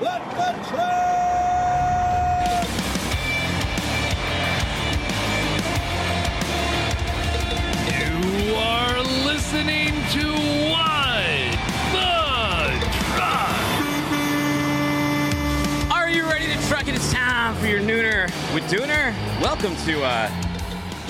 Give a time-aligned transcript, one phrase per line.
[0.00, 0.06] You
[8.56, 10.32] are listening to
[10.70, 11.52] What
[11.92, 12.08] the
[13.10, 13.60] Truck.
[15.92, 16.94] Are you ready to truck it?
[16.94, 18.24] It's time for your nooner
[18.54, 19.12] with Dooner.
[19.42, 20.30] Welcome to uh,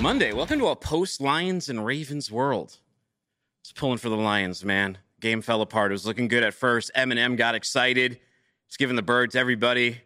[0.01, 0.33] Monday.
[0.33, 2.81] Welcome to a post Lions and Ravens world.
[3.63, 4.99] It's pulling for the Lions, man.
[5.21, 5.93] Game fell apart.
[5.93, 6.91] It was looking good at first.
[6.97, 8.19] Eminem got excited.
[8.71, 10.01] He's giving the bird to everybody.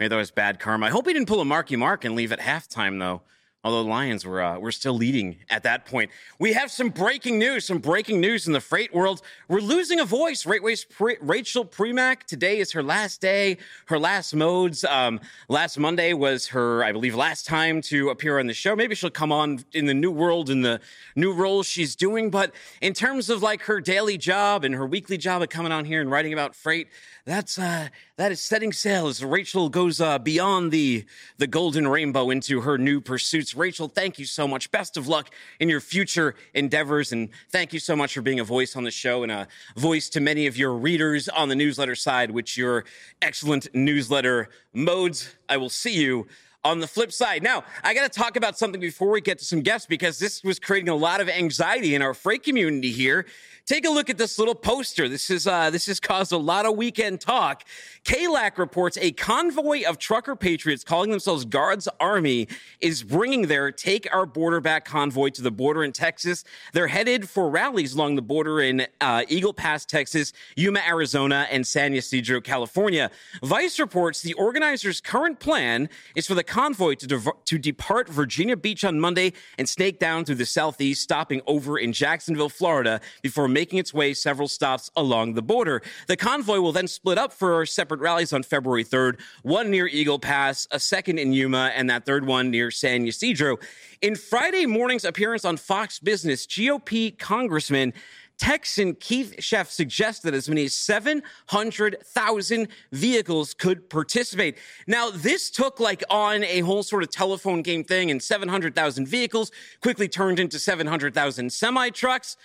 [0.00, 0.86] Maybe that was bad karma.
[0.86, 3.20] I hope he didn't pull a Marky Mark and leave at halftime, though.
[3.64, 6.10] Although the Lions were uh, were still leading at that point.
[6.40, 7.64] We have some breaking news.
[7.66, 9.22] Some breaking news in the freight world.
[9.46, 10.44] We're losing a voice.
[10.44, 12.24] Rachel Premack.
[12.24, 13.58] Today is her last day.
[13.86, 14.82] Her last modes.
[14.82, 18.74] Um, last Monday was her, I believe, last time to appear on the show.
[18.74, 20.80] Maybe she'll come on in the new world in the
[21.14, 22.30] new role she's doing.
[22.30, 25.84] But in terms of like her daily job and her weekly job of coming on
[25.84, 26.88] here and writing about freight,
[27.24, 31.04] that's uh, that is setting sail as Rachel goes uh, beyond the
[31.38, 33.54] the golden rainbow into her new pursuits.
[33.54, 34.72] Rachel, thank you so much.
[34.72, 38.44] Best of luck in your future endeavors, and thank you so much for being a
[38.44, 41.94] voice on the show and a voice to many of your readers on the newsletter
[41.94, 42.84] side, which your
[43.20, 45.36] excellent newsletter modes.
[45.48, 46.26] I will see you
[46.64, 47.42] on the flip side.
[47.42, 50.44] Now, I got to talk about something before we get to some guests because this
[50.44, 53.26] was creating a lot of anxiety in our freight community here.
[53.64, 55.08] Take a look at this little poster.
[55.08, 57.62] This is uh, this has caused a lot of weekend talk.
[58.04, 62.48] KLAC reports a convoy of trucker patriots calling themselves God's Army
[62.80, 66.42] is bringing their Take Our Border Back convoy to the border in Texas.
[66.72, 71.64] They're headed for rallies along the border in uh, Eagle Pass, Texas, Yuma, Arizona, and
[71.64, 73.12] San Ysidro, California.
[73.44, 78.84] Vice reports the organizers' current plan is for the convoy to, to depart Virginia Beach
[78.84, 83.78] on Monday and snake down through the southeast, stopping over in Jacksonville, Florida, before making
[83.78, 85.80] its way several stops along the border.
[86.08, 90.18] The convoy will then split up for separate rallies on February 3rd, one near Eagle
[90.18, 93.56] Pass, a second in Yuma, and that third one near San Ysidro.
[94.02, 97.94] In Friday morning's appearance on Fox Business, GOP Congressman
[98.42, 104.58] Texan Keith Self suggests that as many as 700,000 vehicles could participate.
[104.88, 109.52] Now, this took like on a whole sort of telephone game thing, and 700,000 vehicles
[109.80, 112.36] quickly turned into 700,000 semi trucks.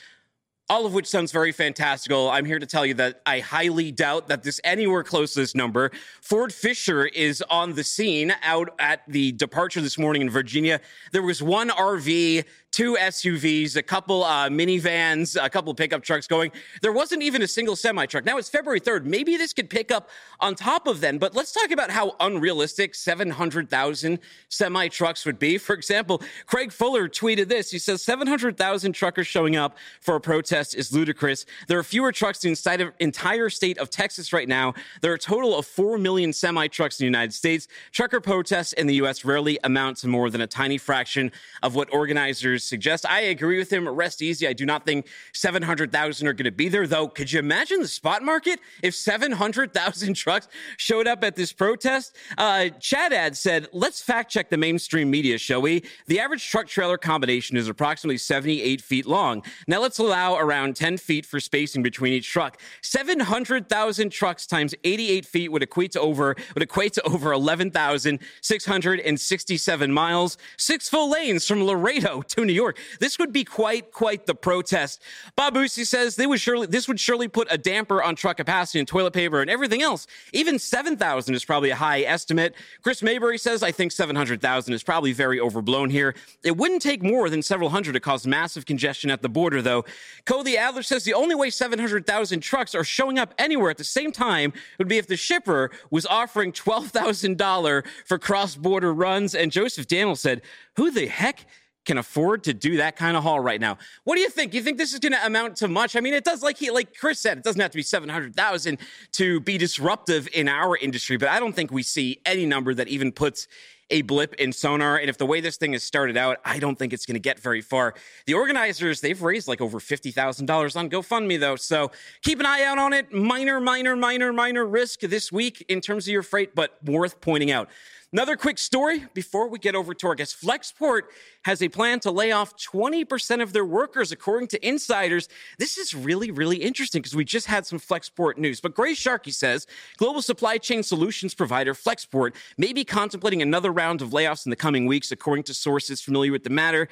[0.69, 2.29] All of which sounds very fantastical.
[2.29, 5.55] I'm here to tell you that I highly doubt that this anywhere close to this
[5.55, 5.91] number.
[6.21, 10.81] Ford Fischer is on the scene out at the departure this morning in Virginia.
[11.13, 16.51] There was one RV, two SUVs, a couple uh, minivans, a couple pickup trucks going.
[16.81, 18.25] There wasn't even a single semi truck.
[18.25, 19.05] Now it's February 3rd.
[19.05, 22.93] Maybe this could pick up on top of then, but let's talk about how unrealistic
[22.93, 24.19] 700,000
[24.49, 25.57] semi trucks would be.
[25.57, 27.71] For example, Craig Fuller tweeted this.
[27.71, 31.45] He says 700,000 truckers showing up for a protest is ludicrous.
[31.67, 34.73] There are fewer trucks in the entire state of Texas right now.
[35.01, 37.67] There are a total of 4 million semi trucks in the United States.
[37.91, 39.25] Trucker protests in the U.S.
[39.25, 41.31] rarely amount to more than a tiny fraction
[41.63, 43.05] of what organizers suggest.
[43.05, 43.87] I agree with him.
[43.87, 44.47] Rest easy.
[44.47, 47.07] I do not think 700,000 are going to be there, though.
[47.07, 50.47] Could you imagine the spot market if 700,000 trucks
[50.77, 52.15] showed up at this protest?
[52.37, 55.83] Uh, Chad Ad said, let's fact check the mainstream media, shall we?
[56.07, 59.43] The average truck trailer combination is approximately 78 feet long.
[59.67, 62.59] Now let's allow around 10 feet for spacing between each truck.
[62.81, 70.37] 700,000 trucks times 88 feet would equate to over, would equate to over 11,667 miles,
[70.57, 72.77] six full lanes from Laredo to New York.
[72.99, 75.01] This would be quite, quite the protest.
[75.35, 78.79] Bob Boosie says they would surely, this would surely put a damper on truck capacity
[78.79, 80.07] and toilet paper and everything else.
[80.33, 82.55] Even 7,000 is probably a high estimate.
[82.81, 86.15] Chris Maybury says, I think 700,000 is probably very overblown here.
[86.43, 89.85] It wouldn't take more than several hundred to cause massive congestion at the border, though.
[90.25, 94.11] Cody Adler says the only way 700,000 trucks are showing up anywhere at the same
[94.11, 99.35] time would be if the shipper was offering $12,000 for cross border runs.
[99.35, 100.41] And Joseph Daniel said,
[100.75, 101.45] Who the heck?
[101.87, 103.77] Can afford to do that kind of haul right now.
[104.03, 104.53] What do you think?
[104.53, 105.95] You think this is going to amount to much?
[105.95, 108.09] I mean, it does, like he, like Chris said, it doesn't have to be seven
[108.09, 108.77] hundred thousand
[109.13, 112.89] to be disruptive in our industry, but I don't think we see any number that
[112.89, 113.47] even puts
[113.89, 114.97] a blip in sonar.
[114.97, 117.21] And if the way this thing has started out, I don't think it's going to
[117.21, 117.93] get very far.
[118.25, 121.55] The organizers, they've raised like over $50,000 on GoFundMe, though.
[121.55, 121.91] So
[122.21, 123.13] keep an eye out on it.
[123.13, 127.49] Minor, minor, minor, minor risk this week in terms of your freight, but worth pointing
[127.49, 127.69] out.
[128.13, 130.41] Another quick story before we get over to our guest.
[130.41, 131.01] Flexport
[131.43, 135.27] has a plan to lay off 20% of their workers, according to insiders.
[135.59, 138.61] This is really, really interesting because we just had some Flexport news.
[138.61, 139.67] But Grace Sharkey says
[139.97, 144.55] global supply chain solutions provider Flexport may be contemplating another round of layoffs in the
[144.55, 146.87] coming weeks, according to sources familiar with the matter.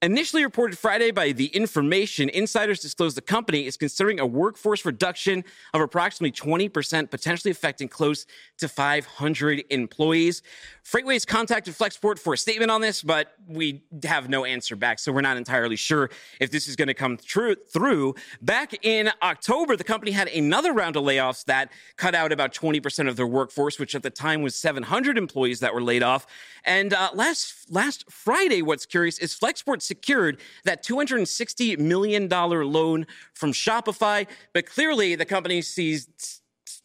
[0.00, 5.42] Initially reported Friday by the Information, insiders disclosed the company is considering a workforce reduction
[5.74, 8.24] of approximately 20%, potentially affecting close
[8.58, 10.42] to 500 employees.
[10.84, 15.10] FreightWaves contacted Flexport for a statement on this, but we have no answer back, so
[15.10, 16.10] we're not entirely sure
[16.40, 18.14] if this is going to come true, through.
[18.40, 23.08] Back in October, the company had another round of layoffs that cut out about 20%
[23.08, 26.24] of their workforce, which at the time was 700 employees that were laid off.
[26.64, 33.52] And uh, last last Friday, what's curious is Flexport secured that $260 million loan from
[33.52, 36.37] Shopify, but clearly the company sees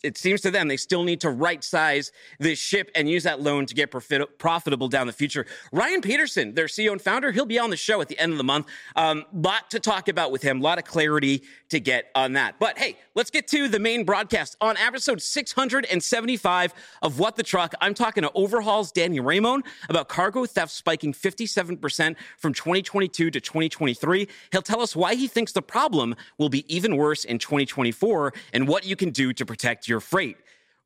[0.03, 3.41] it seems to them they still need to right size this ship and use that
[3.41, 5.45] loan to get profit- profitable down the future.
[5.71, 8.37] Ryan Peterson, their CEO and founder, he'll be on the show at the end of
[8.37, 8.67] the month.
[8.95, 12.59] Um, lot to talk about with him, a lot of clarity to get on that.
[12.59, 17.73] But hey, let's get to the main broadcast on episode 675 of What the Truck.
[17.81, 24.27] I'm talking to Overhaul's Danny Ramon about cargo theft spiking 57% from 2022 to 2023.
[24.51, 28.67] He'll tell us why he thinks the problem will be even worse in 2024 and
[28.67, 30.37] what you can do to protect your your freight.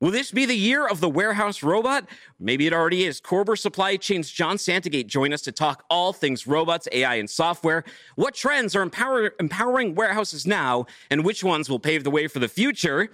[0.01, 2.05] Will this be the year of the warehouse robot?
[2.39, 3.21] Maybe it already is.
[3.21, 7.85] Körber Supply Chain's John Santagate join us to talk all things robots, AI, and software.
[8.15, 12.39] What trends are empower- empowering warehouses now, and which ones will pave the way for
[12.39, 13.09] the future?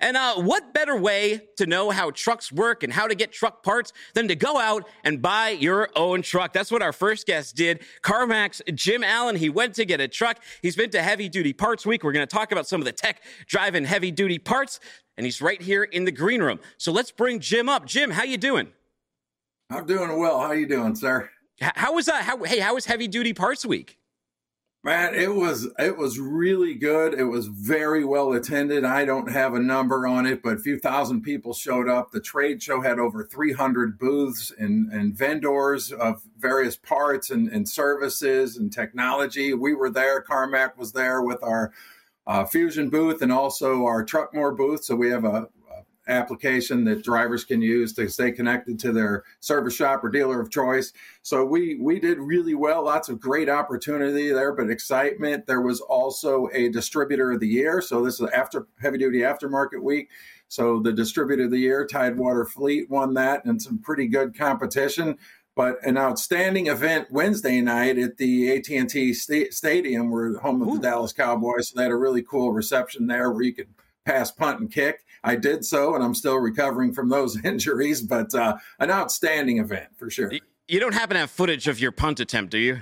[0.00, 3.62] And uh, what better way to know how trucks work and how to get truck
[3.62, 6.52] parts than to go out and buy your own truck?
[6.52, 7.82] That's what our first guest did.
[8.02, 10.38] Karmak's Jim Allen, he went to get a truck.
[10.62, 12.02] He's been to Heavy Duty Parts Week.
[12.04, 14.80] We're going to talk about some of the tech driving heavy duty parts
[15.16, 16.60] and he's right here in the green room.
[16.78, 17.86] So let's bring Jim up.
[17.86, 18.68] Jim, how you doing?
[19.70, 20.40] I'm doing well.
[20.40, 21.30] How you doing, sir?
[21.60, 22.22] How was that?
[22.22, 23.98] How, hey, how was Heavy Duty Parts Week?
[24.86, 27.12] Man, it was it was really good.
[27.12, 28.84] It was very well attended.
[28.84, 32.12] I don't have a number on it, but a few thousand people showed up.
[32.12, 37.68] The trade show had over 300 booths and, and vendors of various parts and, and
[37.68, 39.52] services and technology.
[39.54, 40.22] We were there.
[40.22, 41.72] Karmak was there with our
[42.28, 44.84] uh, Fusion booth and also our Truckmore booth.
[44.84, 45.48] So we have a, a,
[46.06, 50.50] application that drivers can use to stay connected to their service shop or dealer of
[50.50, 50.92] choice.
[51.22, 52.84] So we we did really well.
[52.84, 55.46] Lots of great opportunity there, but excitement.
[55.46, 57.80] There was also a distributor of the year.
[57.80, 60.10] So this is after heavy duty aftermarket week.
[60.48, 65.18] So the distributor of the year, Tidewater Fleet, won that and some pretty good competition
[65.56, 70.74] but an outstanding event Wednesday night at the AT&T st- Stadium, where home of Ooh.
[70.74, 71.70] the Dallas Cowboys.
[71.70, 73.70] So they had a really cool reception there where you could
[74.04, 75.05] pass, punt, and kick.
[75.26, 79.88] I did so, and I'm still recovering from those injuries, but uh, an outstanding event
[79.96, 80.32] for sure.
[80.68, 82.80] You don't happen to have footage of your punt attempt, do you?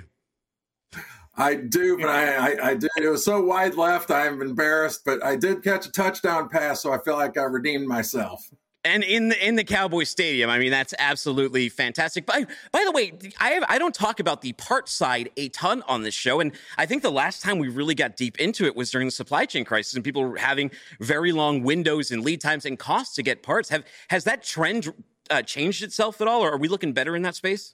[1.37, 2.89] I do, but I, I, I, did.
[2.97, 6.93] It was so wide left, I'm embarrassed, but I did catch a touchdown pass, so
[6.93, 8.49] I feel like I redeemed myself
[8.85, 10.49] and in the in the Cowboy Stadium.
[10.49, 12.25] I mean, that's absolutely fantastic.
[12.25, 15.83] By by the way, I have, I don't talk about the part side a ton
[15.87, 18.75] on this show, and I think the last time we really got deep into it
[18.75, 20.71] was during the supply chain crisis, and people were having
[21.01, 23.67] very long windows and lead times and costs to get parts.
[23.69, 24.93] Have has that trend
[25.29, 27.73] uh, changed itself at all, or are we looking better in that space?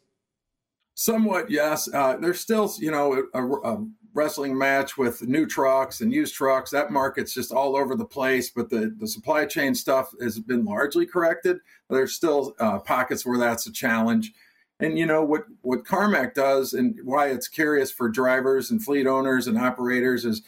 [0.96, 1.90] Somewhat, yes.
[1.94, 3.44] Uh, there's still, you know, a,
[3.74, 6.72] a wrestling match with new trucks and used trucks.
[6.72, 10.66] That market's just all over the place, but the, the supply chain stuff has been
[10.66, 11.58] largely corrected.
[11.90, 14.32] There's still uh, pockets where that's a challenge.
[14.80, 19.06] And you know what what Karmak does, and why it's curious for drivers and fleet
[19.06, 20.42] owners and operators is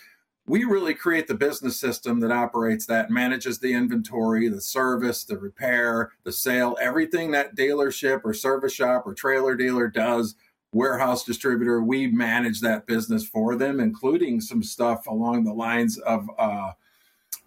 [0.45, 5.37] we really create the business system that operates that, manages the inventory, the service, the
[5.37, 10.35] repair, the sale, everything that dealership or service shop or trailer dealer does
[10.73, 16.27] warehouse distributor, we manage that business for them, including some stuff along the lines of
[16.37, 16.71] uh,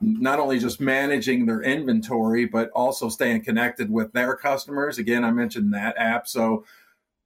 [0.00, 4.98] not only just managing their inventory, but also staying connected with their customers.
[4.98, 6.28] Again, I mentioned that app.
[6.28, 6.64] So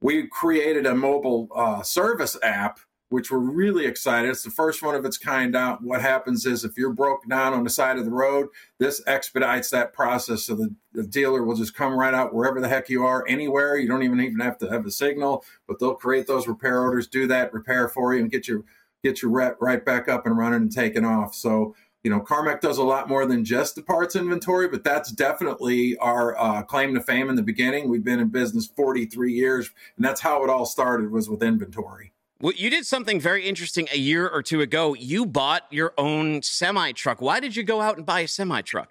[0.01, 2.81] we created a mobile uh, service app
[3.11, 4.31] which we're really excited.
[4.31, 5.83] It's the first one of its kind out.
[5.83, 8.49] What happens is if you're broke down on the side of the road,
[8.79, 10.45] this expedites that process.
[10.45, 13.77] So the, the dealer will just come right out wherever the heck you are, anywhere.
[13.77, 17.09] You don't even even have to have a signal, but they'll create those repair orders,
[17.09, 18.65] do that repair for you, and get your
[19.03, 21.35] get your rep right back up and running and taking off.
[21.35, 25.13] So you know, Karmak does a lot more than just the parts inventory, but that's
[25.13, 27.91] definitely our uh, claim to fame in the beginning.
[27.91, 32.13] We've been in business 43 years, and that's how it all started was with inventory.
[32.43, 34.95] Well, you did something very interesting a year or two ago.
[34.95, 37.21] You bought your own semi truck.
[37.21, 38.91] Why did you go out and buy a semi truck?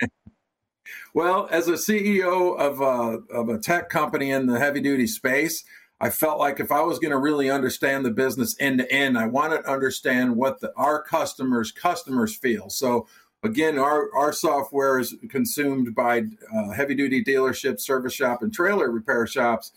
[1.15, 5.63] well, as a CEO of a, of a tech company in the heavy duty space,
[5.99, 9.17] I felt like if I was going to really understand the business end to end,
[9.17, 12.69] I wanted to understand what the, our customers customers feel.
[12.69, 13.07] So
[13.41, 16.25] again, our our software is consumed by
[16.55, 19.71] uh, heavy duty dealerships, service shop, and trailer repair shops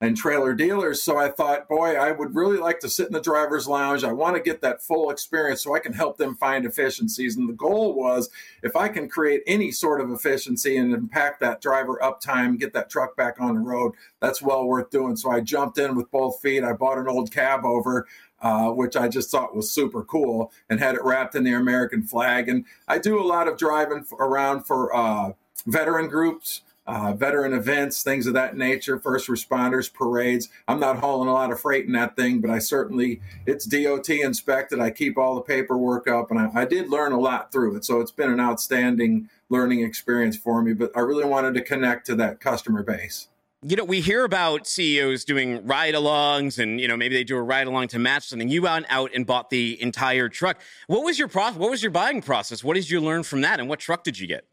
[0.00, 1.02] and trailer dealers.
[1.02, 4.04] So I thought, boy, I would really like to sit in the driver's lounge.
[4.04, 7.36] I want to get that full experience so I can help them find efficiencies.
[7.36, 8.30] And the goal was
[8.62, 12.90] if I can create any sort of efficiency and impact that driver uptime, get that
[12.90, 15.16] truck back on the road, that's well worth doing.
[15.16, 16.62] So I jumped in with both feet.
[16.62, 18.06] I bought an old cab over.
[18.40, 22.04] Uh, which I just thought was super cool, and had it wrapped in the American
[22.04, 22.48] flag.
[22.48, 25.32] And I do a lot of driving around for uh,
[25.66, 30.48] veteran groups, uh, veteran events, things of that nature, first responders, parades.
[30.66, 34.08] I'm not hauling a lot of freight in that thing, but I certainly, it's DOT
[34.08, 34.80] inspected.
[34.80, 37.84] I keep all the paperwork up, and I, I did learn a lot through it.
[37.84, 42.06] So it's been an outstanding learning experience for me, but I really wanted to connect
[42.06, 43.28] to that customer base.
[43.62, 47.36] You know, we hear about CEOs doing ride alongs and, you know, maybe they do
[47.36, 48.48] a ride along to match something.
[48.48, 50.60] You went out and bought the entire truck.
[50.86, 51.58] What was your process?
[51.58, 52.62] What was your buying process?
[52.62, 53.58] What did you learn from that?
[53.58, 54.44] And what truck did you get?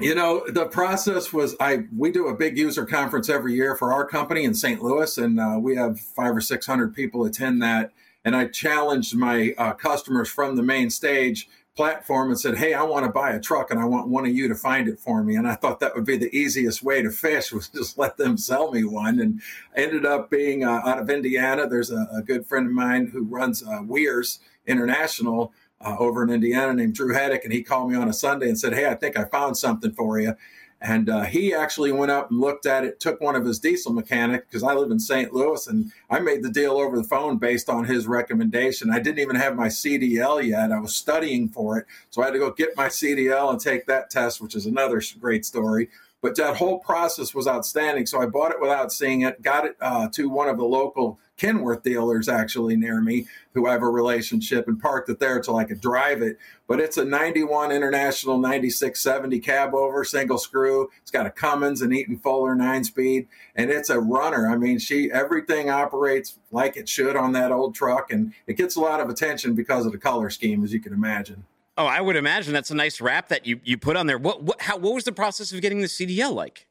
[0.00, 3.92] You know, the process was I we do a big user conference every year for
[3.92, 4.82] our company in St.
[4.82, 7.92] Louis, and uh, we have five or six hundred people attend that.
[8.24, 12.82] And I challenged my uh, customers from the main stage platform and said, "Hey, I
[12.82, 15.24] want to buy a truck, and I want one of you to find it for
[15.24, 18.18] me." And I thought that would be the easiest way to fish was just let
[18.18, 19.18] them sell me one.
[19.18, 19.40] And
[19.74, 21.66] ended up being uh, out of Indiana.
[21.66, 26.30] There's a, a, good friend of mine who runs uh, Wiers International uh, over in
[26.30, 28.94] Indiana named Drew Heddick, and he called me on a Sunday and said, "Hey, I
[28.94, 30.34] think I found something for you."
[30.80, 33.92] And uh, he actually went up and looked at it, took one of his diesel
[33.92, 35.32] mechanics because I live in St.
[35.32, 38.92] Louis, and I made the deal over the phone based on his recommendation.
[38.92, 42.32] I didn't even have my CDL yet; I was studying for it, so I had
[42.32, 45.88] to go get my CDL and take that test, which is another great story.
[46.20, 48.06] But that whole process was outstanding.
[48.06, 51.20] So I bought it without seeing it, got it uh, to one of the local
[51.38, 55.56] Kenworth dealers actually near me who I have a relationship and parked it there till
[55.56, 56.38] I could drive it.
[56.66, 60.90] But it's a 91 International 9670 cab over, single screw.
[61.00, 64.50] It's got a Cummins and Eaton Fuller nine speed, and it's a runner.
[64.50, 68.76] I mean, she everything operates like it should on that old truck, and it gets
[68.76, 71.44] a lot of attention because of the color scheme, as you can imagine.
[71.78, 74.18] Oh, I would imagine that's a nice wrap that you you put on there.
[74.18, 76.66] What what how what was the process of getting the CDL like?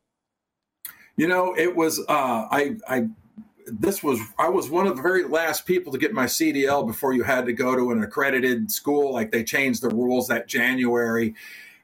[1.15, 3.07] You know, it was uh, I I
[3.67, 7.13] this was I was one of the very last people to get my CDL before
[7.13, 9.13] you had to go to an accredited school.
[9.13, 11.35] Like they changed the rules that January,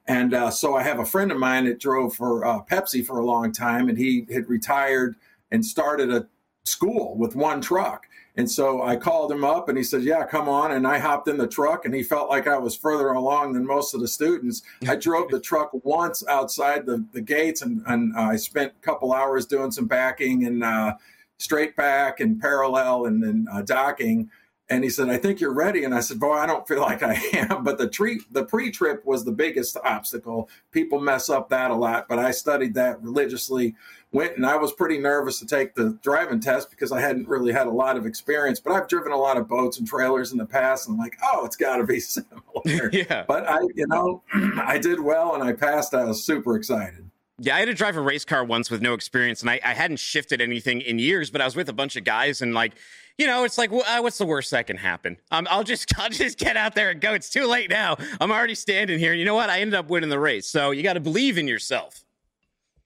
[0.08, 3.20] and uh, so I have a friend of mine that drove for uh, Pepsi for
[3.20, 5.16] a long time, and he had retired
[5.52, 6.28] and started a
[6.66, 8.08] school with one truck.
[8.36, 10.72] And so I called him up and he said, Yeah, come on.
[10.72, 13.66] And I hopped in the truck and he felt like I was further along than
[13.66, 14.64] most of the students.
[14.88, 18.86] I drove the truck once outside the, the gates and, and uh, I spent a
[18.86, 20.96] couple hours doing some backing and uh,
[21.44, 24.30] straight back and parallel and then uh, docking.
[24.70, 25.84] And he said, I think you're ready.
[25.84, 27.64] And I said, Boy, I don't feel like I am.
[27.64, 30.50] But the tree, the pre-trip was the biggest obstacle.
[30.72, 33.76] People mess up that a lot, but I studied that religiously.
[34.14, 37.52] Went and I was pretty nervous to take the driving test because I hadn't really
[37.52, 38.60] had a lot of experience.
[38.60, 41.18] But I've driven a lot of boats and trailers in the past, and I'm like,
[41.24, 42.40] oh, it's got to be similar.
[42.94, 43.26] yeah.
[43.28, 45.94] But I, you know, I did well and I passed.
[45.94, 47.03] I was super excited.
[47.40, 49.74] Yeah, I had to drive a race car once with no experience, and I, I
[49.74, 51.32] hadn't shifted anything in years.
[51.32, 52.74] But I was with a bunch of guys, and like
[53.18, 55.18] you know, it's like, uh, what's the worst that can happen?
[55.32, 57.14] Um, I'll just, I'll just get out there and go.
[57.14, 57.96] It's too late now.
[58.20, 59.12] I'm already standing here.
[59.12, 59.50] And you know what?
[59.50, 60.48] I ended up winning the race.
[60.48, 62.04] So you got to believe in yourself.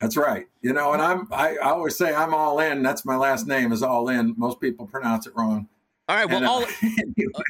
[0.01, 0.45] That's right.
[0.61, 2.83] You know, and I'm, I, I, always say I'm all in.
[2.83, 4.35] That's my last name is all in.
[4.37, 5.67] Most people pronounce it wrong.
[6.07, 6.27] All right.
[6.27, 7.43] Well, and, uh, all, anyway.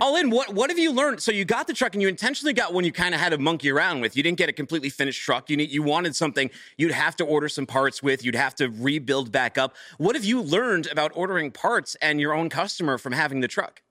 [0.00, 0.30] All in.
[0.30, 1.22] What what have you learned?
[1.22, 3.38] So you got the truck, and you intentionally got one you kind of had to
[3.38, 4.16] monkey around with.
[4.16, 5.50] You didn't get a completely finished truck.
[5.50, 8.24] You need, you wanted something you'd have to order some parts with.
[8.24, 9.74] You'd have to rebuild back up.
[9.98, 13.82] What have you learned about ordering parts and your own customer from having the truck?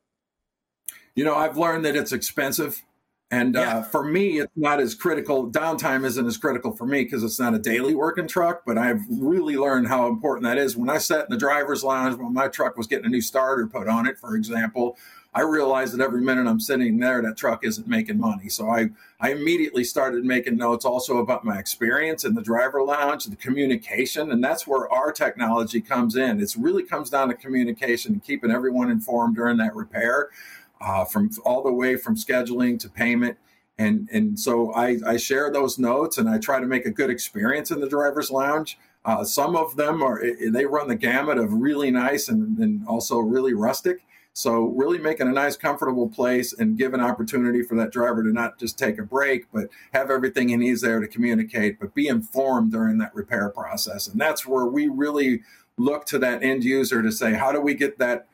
[1.15, 2.83] You know, I've learned that it's expensive.
[3.31, 3.77] And uh, yeah.
[3.77, 5.49] uh, for me, it's not as critical.
[5.49, 8.63] Downtime isn't as critical for me because it's not a daily working truck.
[8.65, 10.77] But I've really learned how important that is.
[10.77, 13.65] When I sat in the driver's lounge when my truck was getting a new starter
[13.67, 14.97] put on it, for example,
[15.35, 18.47] I realized that every minute I'm sitting there, that truck isn't making money.
[18.47, 23.25] So I, I immediately started making notes also about my experience in the driver lounge,
[23.25, 26.39] the communication, and that's where our technology comes in.
[26.39, 30.29] It really comes down to communication and keeping everyone informed during that repair,
[30.79, 33.37] uh, from all the way from scheduling to payment.
[33.77, 37.09] And, and so I, I share those notes and I try to make a good
[37.09, 38.77] experience in the driver's lounge.
[39.03, 43.19] Uh, some of them are they run the gamut of really nice and, and also
[43.19, 43.99] really rustic
[44.37, 48.33] so really making a nice, comfortable place and give an opportunity for that driver to
[48.33, 52.09] not just take a break, but have everything he needs there to communicate, but be
[52.09, 54.09] informed during that repair process.
[54.09, 55.41] And that's where we really
[55.77, 58.27] look to that end user to say, how do we get that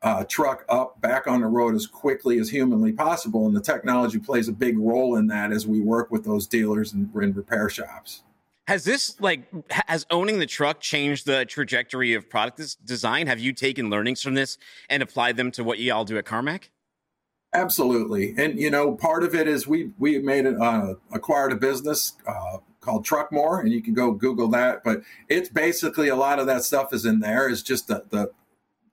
[0.00, 3.46] uh, truck up back on the road as quickly as humanly possible?
[3.46, 6.94] And the technology plays a big role in that as we work with those dealers
[6.94, 8.22] and, and repair shops.
[8.68, 13.26] Has this like has owning the truck changed the trajectory of product design?
[13.26, 14.56] Have you taken learnings from this
[14.88, 16.68] and applied them to what you all do at Karmak?
[17.54, 21.56] Absolutely, and you know, part of it is we we made it uh, acquired a
[21.56, 24.84] business uh, called Truckmore, and you can go Google that.
[24.84, 27.48] But it's basically a lot of that stuff is in there.
[27.48, 28.30] Is just the the,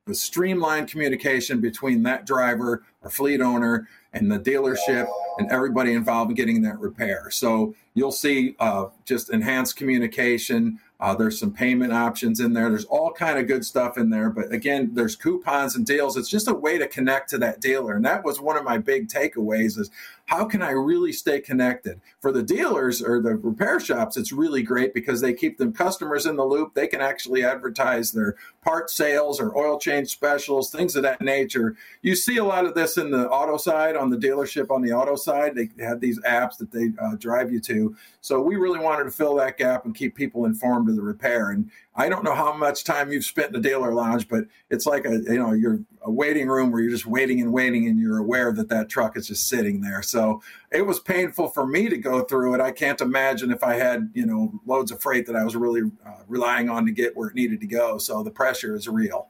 [0.05, 6.31] the streamlined communication between that driver or fleet owner and the dealership and everybody involved
[6.31, 7.29] in getting that repair.
[7.31, 10.79] So you'll see uh, just enhanced communication.
[10.99, 12.69] Uh, there's some payment options in there.
[12.69, 14.29] There's all kind of good stuff in there.
[14.29, 16.17] But again, there's coupons and deals.
[16.17, 17.95] It's just a way to connect to that dealer.
[17.95, 19.91] And that was one of my big takeaways is
[20.29, 21.99] how can I really stay connected?
[22.19, 26.27] For the dealers or the repair shops, it's really great because they keep them customers
[26.27, 26.75] in the loop.
[26.75, 31.75] They can actually advertise their part sales or oil change specials, things of that nature.
[32.03, 34.91] You see a lot of this in the auto side, on the dealership on the
[34.91, 35.55] auto side.
[35.55, 37.95] They have these apps that they uh, drive you to.
[38.21, 41.49] So we really wanted to fill that gap and keep people informed of the repair.
[41.49, 44.85] And I don't know how much time you've spent in the dealer lounge, but it's
[44.85, 47.99] like a you know you're a waiting room where you're just waiting and waiting, and
[47.99, 50.01] you're aware that that truck is just sitting there.
[50.01, 50.41] So
[50.71, 52.61] it was painful for me to go through it.
[52.61, 55.91] I can't imagine if I had you know loads of freight that I was really
[56.05, 57.97] uh, relying on to get where it needed to go.
[57.97, 59.27] So the pressure is real.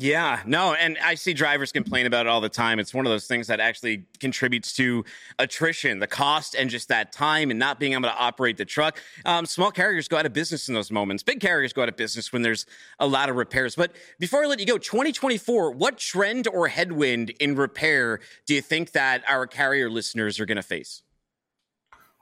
[0.00, 2.78] Yeah, no, and I see drivers complain about it all the time.
[2.78, 5.04] It's one of those things that actually contributes to
[5.38, 9.00] attrition, the cost, and just that time and not being able to operate the truck.
[9.24, 11.22] Um, small carriers go out of business in those moments.
[11.22, 12.64] Big carriers go out of business when there's
[13.00, 13.74] a lot of repairs.
[13.74, 18.62] But before I let you go, 2024, what trend or headwind in repair do you
[18.62, 21.02] think that our carrier listeners are going to face?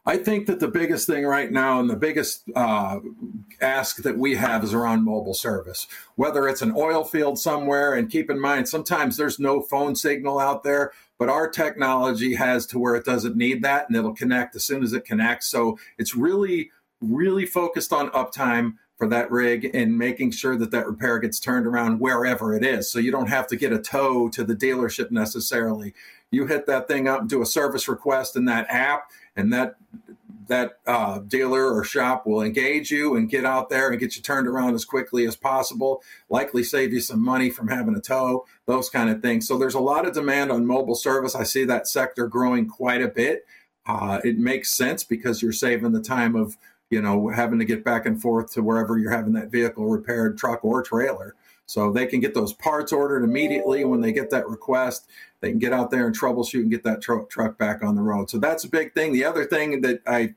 [0.09, 3.01] I think that the biggest thing right now and the biggest uh,
[3.61, 5.89] ask that we have is around mobile service.
[6.15, 10.39] Whether it's an oil field somewhere, and keep in mind, sometimes there's no phone signal
[10.39, 14.55] out there, but our technology has to where it doesn't need that and it'll connect
[14.55, 15.49] as soon as it connects.
[15.49, 16.71] So it's really,
[17.01, 21.67] really focused on uptime for that rig and making sure that that repair gets turned
[21.67, 22.91] around wherever it is.
[22.91, 25.95] So you don't have to get a tow to the dealership necessarily.
[26.31, 29.77] You hit that thing up and do a service request in that app and that
[30.49, 34.23] that uh, dealer or shop will engage you and get out there and get you
[34.23, 36.03] turned around as quickly as possible.
[36.31, 39.49] Likely save you some money from having a tow, those kind of things.
[39.49, 41.35] So there's a lot of demand on mobile service.
[41.35, 43.45] I see that sector growing quite a bit.
[43.87, 46.57] Uh, it makes sense because you're saving the time of
[46.91, 50.39] you know having to get back and forth to wherever you're having that vehicle repaired,
[50.39, 51.35] truck or trailer.
[51.67, 55.11] So they can get those parts ordered immediately when they get that request.
[55.41, 58.03] They can get out there and troubleshoot and get that tr- truck back on the
[58.03, 58.31] road.
[58.31, 59.13] So that's a big thing.
[59.13, 60.35] The other thing that I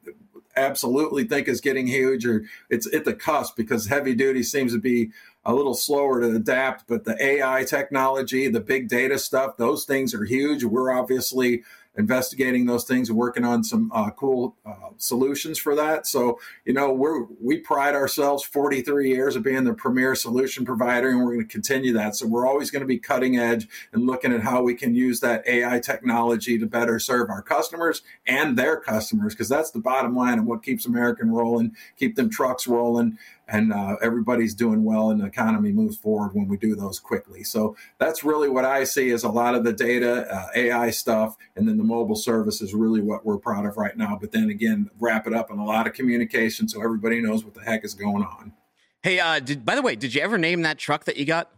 [0.55, 4.79] absolutely think is getting huge, or it's at the cusp because heavy duty seems to
[4.79, 5.11] be
[5.45, 6.87] a little slower to adapt.
[6.87, 10.63] But the AI technology, the big data stuff, those things are huge.
[10.63, 11.63] We're obviously
[11.97, 16.07] investigating those things and working on some uh, cool uh, solutions for that.
[16.07, 21.09] So, you know, we're we pride ourselves 43 years of being the premier solution provider,
[21.09, 22.15] and we're going to continue that.
[22.15, 25.19] So, we're always going to be cutting edge and looking at how we can use
[25.19, 30.15] that AI technology to better serve our customers and their customers, because that's the bottom
[30.15, 33.17] line of what keeps American rolling, keep them trucks rolling,
[33.49, 37.43] and uh, everybody's doing well and the economy moves forward when we do those quickly.
[37.43, 41.35] So that's really what i see is a lot of the data uh, ai stuff
[41.55, 44.17] and then the mobile service is really what we're proud of right now.
[44.19, 47.53] But then again wrap it up in a lot of communication so everybody knows what
[47.53, 48.53] the heck is going on.
[49.01, 51.51] Hey uh, did, by the way did you ever name that truck that you got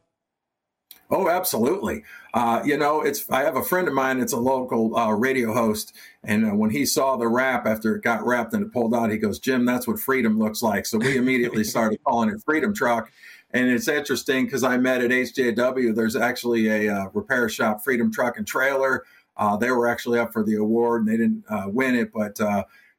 [1.14, 2.04] Oh, absolutely.
[2.34, 4.22] Uh, you know, it's I have a friend of mine.
[4.22, 5.94] It's a local uh, radio host,
[6.24, 9.12] and uh, when he saw the wrap after it got wrapped and it pulled out,
[9.12, 12.74] he goes, "Jim, that's what freedom looks like." So we immediately started calling it Freedom
[12.74, 13.12] Truck.
[13.54, 15.94] And it's interesting because I met at HJW.
[15.94, 19.04] There's actually a uh, repair shop, Freedom Truck and Trailer.
[19.36, 22.40] Uh, they were actually up for the award, and they didn't uh, win it, but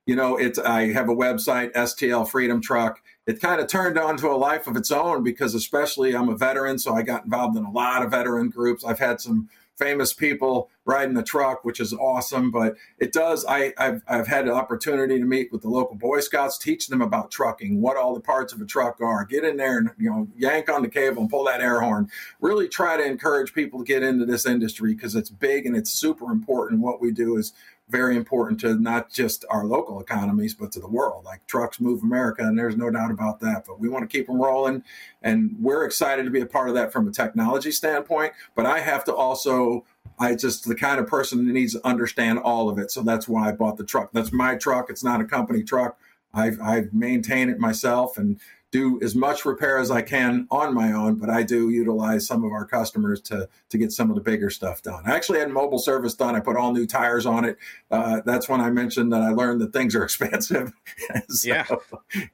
[0.07, 4.17] you know, it's I have a website, STL Freedom Truck it kind of turned on
[4.19, 7.57] to a life of its own because especially I'm a veteran, so I got involved
[7.57, 8.85] in a lot of veteran groups.
[8.85, 12.51] I've had some famous people riding the truck, which is awesome.
[12.51, 13.45] But it does.
[13.45, 17.01] I, have I've had an opportunity to meet with the local Boy Scouts, teach them
[17.01, 19.25] about trucking, what all the parts of a truck are.
[19.25, 22.11] Get in there and you know yank on the cable and pull that air horn.
[22.41, 25.91] Really try to encourage people to get into this industry because it's big and it's
[25.91, 26.81] super important.
[26.81, 27.53] What we do is
[27.89, 31.25] very important to not just our local economies, but to the world.
[31.25, 33.65] Like trucks move America, and there's no doubt about that.
[33.67, 34.83] But we want to keep them rolling,
[35.23, 38.33] and we're excited to be a part of that from a technology standpoint.
[38.55, 39.85] But I have to also,
[40.19, 42.91] I just the kind of person that needs to understand all of it.
[42.91, 44.11] So that's why I bought the truck.
[44.13, 44.89] That's my truck.
[44.89, 45.99] It's not a company truck.
[46.35, 48.41] I've, I've maintained it myself and
[48.73, 52.43] do as much repair as I can on my own, but I do utilize some
[52.43, 55.05] of our customers to to get some of the bigger stuff done.
[55.07, 56.35] I actually had mobile service done.
[56.35, 57.59] I put all new tires on it.
[57.91, 60.73] Uh, that's when I mentioned that I learned that things are expensive.
[61.29, 61.67] so, yeah.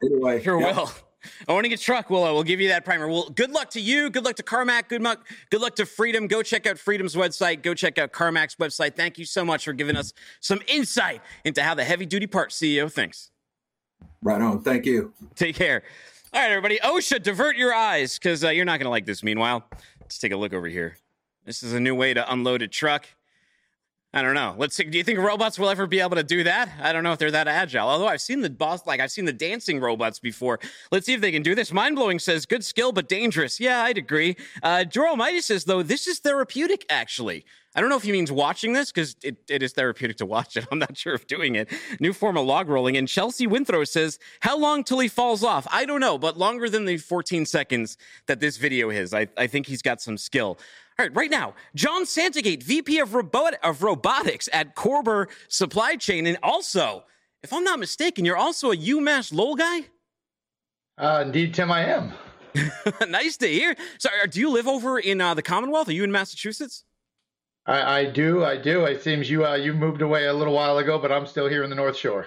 [0.02, 0.76] Anyway, sure yeah.
[0.76, 0.90] will.
[1.48, 3.08] Owning a truck, we'll, uh, we'll give you that primer.
[3.08, 4.08] Well, good luck to you.
[4.08, 4.88] Good luck to Karmak.
[4.88, 6.28] Good luck, good luck to Freedom.
[6.28, 7.62] Go check out Freedom's website.
[7.62, 8.94] Go check out Karmak's website.
[8.94, 12.50] Thank you so much for giving us some insight into how the heavy duty part
[12.50, 13.32] CEO thinks.
[14.22, 14.62] Right on.
[14.62, 15.12] Thank you.
[15.34, 15.82] Take care.
[16.30, 16.78] All right, everybody.
[16.84, 19.22] OSHA, divert your eyes because uh, you're not going to like this.
[19.22, 19.64] Meanwhile,
[19.98, 20.98] let's take a look over here.
[21.46, 23.06] This is a new way to unload a truck.
[24.14, 24.54] I don't know.
[24.56, 24.84] Let's see.
[24.84, 26.70] Do you think robots will ever be able to do that?
[26.80, 27.86] I don't know if they're that agile.
[27.86, 30.60] Although I've seen the boss, like I've seen the dancing robots before.
[30.90, 31.72] Let's see if they can do this.
[31.72, 33.60] Mind blowing says good skill but dangerous.
[33.60, 34.36] Yeah, I'd agree.
[34.62, 36.86] Uh, Mighty says though this is therapeutic.
[36.88, 37.44] Actually,
[37.74, 40.56] I don't know if he means watching this because it, it is therapeutic to watch
[40.56, 40.66] it.
[40.72, 41.70] I'm not sure if doing it.
[42.00, 42.96] New form of log rolling.
[42.96, 45.66] And Chelsea Winthrow says, How long till he falls off?
[45.70, 49.12] I don't know, but longer than the 14 seconds that this video is.
[49.12, 50.58] I, I think he's got some skill.
[51.00, 56.26] All right, right now, John Santagate, VP of, robot- of Robotics at Körber Supply Chain.
[56.26, 57.04] And also,
[57.44, 59.82] if I'm not mistaken, you're also a UMass Lowell guy?
[60.98, 62.12] Uh, indeed, Tim, I am.
[63.08, 63.76] nice to hear.
[63.98, 65.88] So, do you live over in uh, the Commonwealth?
[65.88, 66.82] Are you in Massachusetts?
[67.64, 68.84] I, I do, I do.
[68.86, 71.62] It seems you uh, you moved away a little while ago, but I'm still here
[71.62, 72.26] in the North Shore.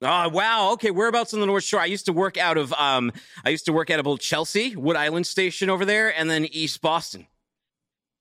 [0.00, 0.70] Oh wow!
[0.74, 1.80] Okay, whereabouts on the North Shore?
[1.80, 3.10] I used to work out of um,
[3.44, 6.44] I used to work out of old Chelsea, Wood Island Station over there, and then
[6.44, 7.26] East Boston.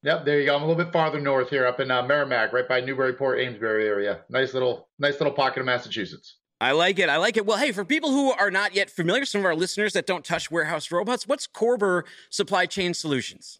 [0.04, 0.56] Yep, there you go.
[0.56, 3.88] I'm a little bit farther north here, up in uh, Merrimack, right by Newburyport, Amesbury
[3.88, 4.22] area.
[4.30, 6.38] Nice little, nice little pocket of Massachusetts.
[6.60, 7.10] I like it.
[7.10, 7.46] I like it.
[7.46, 10.26] Well, hey, for people who are not yet familiar, some of our listeners that don't
[10.26, 13.60] touch warehouse robots, what's Körber Supply Chain Solutions?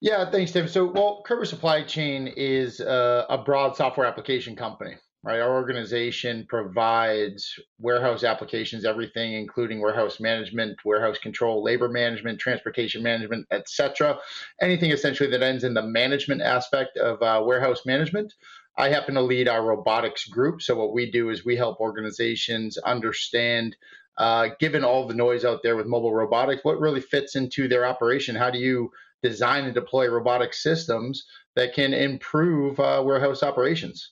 [0.00, 0.66] Yeah, thanks, Tim.
[0.66, 5.40] So, well, Körber Supply Chain is uh, a broad software application company, right?
[5.40, 13.46] Our organization provides warehouse applications, everything, including warehouse management, warehouse control, labor management, transportation management,
[13.50, 14.18] etc.
[14.60, 18.32] Anything essentially that ends in the management aspect of uh, warehouse management.
[18.78, 20.62] I happen to lead our robotics group.
[20.62, 23.76] So, what we do is we help organizations understand
[24.18, 27.84] uh, given all the noise out there with mobile robotics, what really fits into their
[27.86, 28.34] operation?
[28.34, 28.90] How do you
[29.22, 34.10] design and deploy robotic systems that can improve uh, warehouse operations.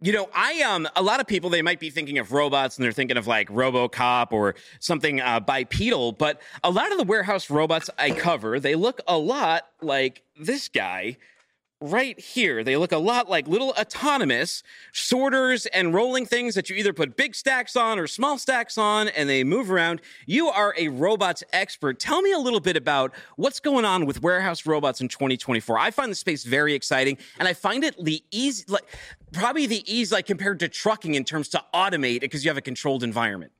[0.00, 2.84] You know, I um a lot of people they might be thinking of robots and
[2.84, 7.50] they're thinking of like RoboCop or something uh, bipedal, but a lot of the warehouse
[7.50, 11.16] robots I cover they look a lot like this guy
[11.80, 12.64] right here.
[12.64, 14.62] They look a lot like little autonomous
[14.92, 19.08] sorters and rolling things that you either put big stacks on or small stacks on
[19.08, 20.00] and they move around.
[20.26, 22.00] You are a robots expert.
[22.00, 25.78] Tell me a little bit about what's going on with warehouse robots in 2024.
[25.78, 28.84] I find the space very exciting and I find it the easy like
[29.32, 32.62] probably the ease like compared to trucking in terms to automate because you have a
[32.62, 33.52] controlled environment.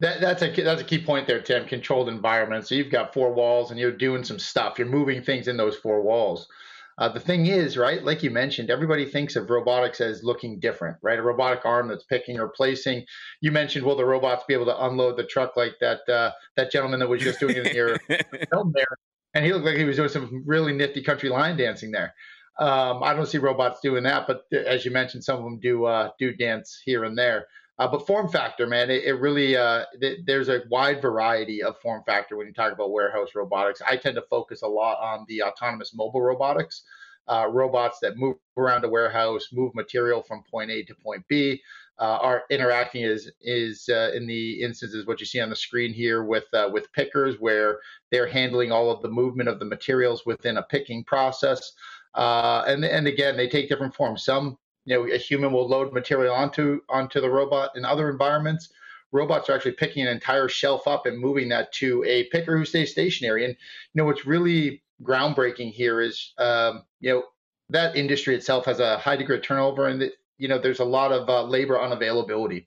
[0.00, 1.64] That, that's a that's a key point there, Tim.
[1.64, 2.66] Controlled environment.
[2.66, 4.76] So you've got four walls, and you're doing some stuff.
[4.76, 6.48] You're moving things in those four walls.
[6.98, 10.96] Uh, the thing is, right, like you mentioned, everybody thinks of robotics as looking different,
[11.02, 11.18] right?
[11.18, 13.04] A robotic arm that's picking or placing.
[13.40, 16.70] You mentioned, will the robots be able to unload the truck like that uh, that
[16.70, 17.98] gentleman that was just doing it in your
[18.50, 18.86] film there?
[19.34, 22.14] And he looked like he was doing some really nifty country line dancing there.
[22.58, 25.86] Um, I don't see robots doing that, but as you mentioned, some of them do
[25.86, 27.46] uh, do dance here and there.
[27.78, 31.78] Uh, but form factor, man, it, it really uh, th- there's a wide variety of
[31.80, 33.80] form factor when you talk about warehouse robotics.
[33.86, 36.82] I tend to focus a lot on the autonomous mobile robotics,
[37.28, 41.62] uh, robots that move around a warehouse, move material from point A to point B.
[41.98, 45.92] Uh, are interacting is is uh, in the instances what you see on the screen
[45.92, 47.78] here with uh, with pickers, where
[48.10, 51.72] they're handling all of the movement of the materials within a picking process.
[52.14, 54.24] and and again, they take different forms.
[54.24, 58.70] Some you know a human will load material onto onto the robot in other environments.
[59.12, 62.64] Robots are actually picking an entire shelf up and moving that to a picker who
[62.64, 63.44] stays stationary.
[63.44, 67.22] And you know what's really groundbreaking here is um, you know
[67.70, 71.12] that industry itself has a high degree of turnover and you know there's a lot
[71.12, 72.66] of uh, labor unavailability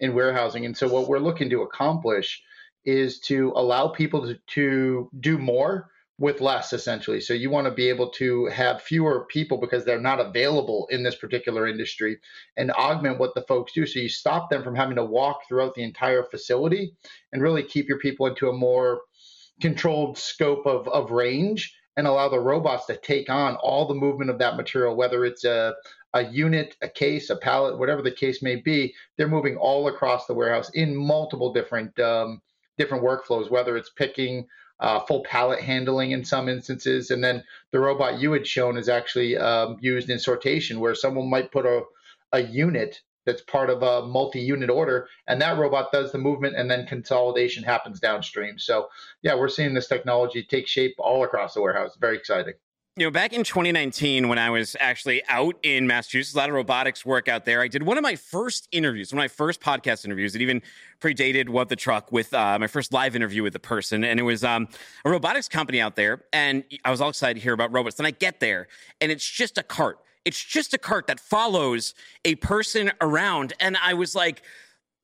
[0.00, 0.66] in warehousing.
[0.66, 2.42] And so what we're looking to accomplish
[2.84, 7.20] is to allow people to, to do more with less essentially.
[7.20, 11.02] So you want to be able to have fewer people because they're not available in
[11.02, 12.18] this particular industry
[12.56, 13.86] and augment what the folks do.
[13.86, 16.94] So you stop them from having to walk throughout the entire facility
[17.32, 19.02] and really keep your people into a more
[19.60, 24.30] controlled scope of, of range and allow the robots to take on all the movement
[24.30, 25.74] of that material, whether it's a
[26.14, 30.26] a unit, a case, a pallet, whatever the case may be, they're moving all across
[30.26, 32.40] the warehouse in multiple different um,
[32.78, 34.46] different workflows, whether it's picking
[34.80, 37.10] uh, full pallet handling in some instances.
[37.10, 41.30] And then the robot you had shown is actually um, used in sortation, where someone
[41.30, 41.82] might put a,
[42.32, 46.70] a unit that's part of a multi-unit order, and that robot does the movement, and
[46.70, 48.58] then consolidation happens downstream.
[48.58, 48.88] So
[49.22, 51.96] yeah, we're seeing this technology take shape all across the warehouse.
[52.00, 52.54] Very exciting
[52.98, 56.54] you know, back in 2019, when I was actually out in Massachusetts, a lot of
[56.54, 57.60] robotics work out there.
[57.60, 60.34] I did one of my first interviews, one of my first podcast interviews.
[60.34, 60.62] It even
[60.98, 64.02] predated What the Truck with uh, my first live interview with the person.
[64.02, 64.66] And it was um,
[65.04, 66.24] a robotics company out there.
[66.32, 67.96] And I was all excited to hear about robots.
[67.96, 68.66] Then I get there,
[69.02, 69.98] and it's just a cart.
[70.24, 71.92] It's just a cart that follows
[72.24, 73.52] a person around.
[73.60, 74.40] And I was like,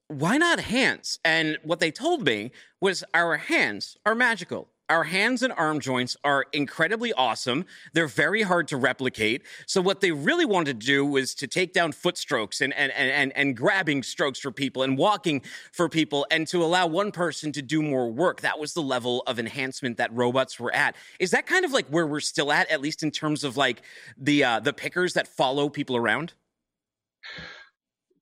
[0.09, 1.19] why not hands?
[1.27, 6.19] And what they told me was our hands are magical our hands and arm joints
[6.23, 7.65] are incredibly awesome.
[7.95, 9.43] They're very hard to replicate.
[9.67, 12.93] So what they really wanted to do was to take down foot strokes and and
[12.93, 15.41] and and grabbing strokes for people and walking
[15.73, 18.43] for people and to allow one person to do more work.
[18.43, 20.95] That was the level of enhancement that robots were at.
[21.19, 23.81] Is that kind of like where we're still at, at least in terms of like
[24.19, 26.35] the uh, the pickers that follow people around?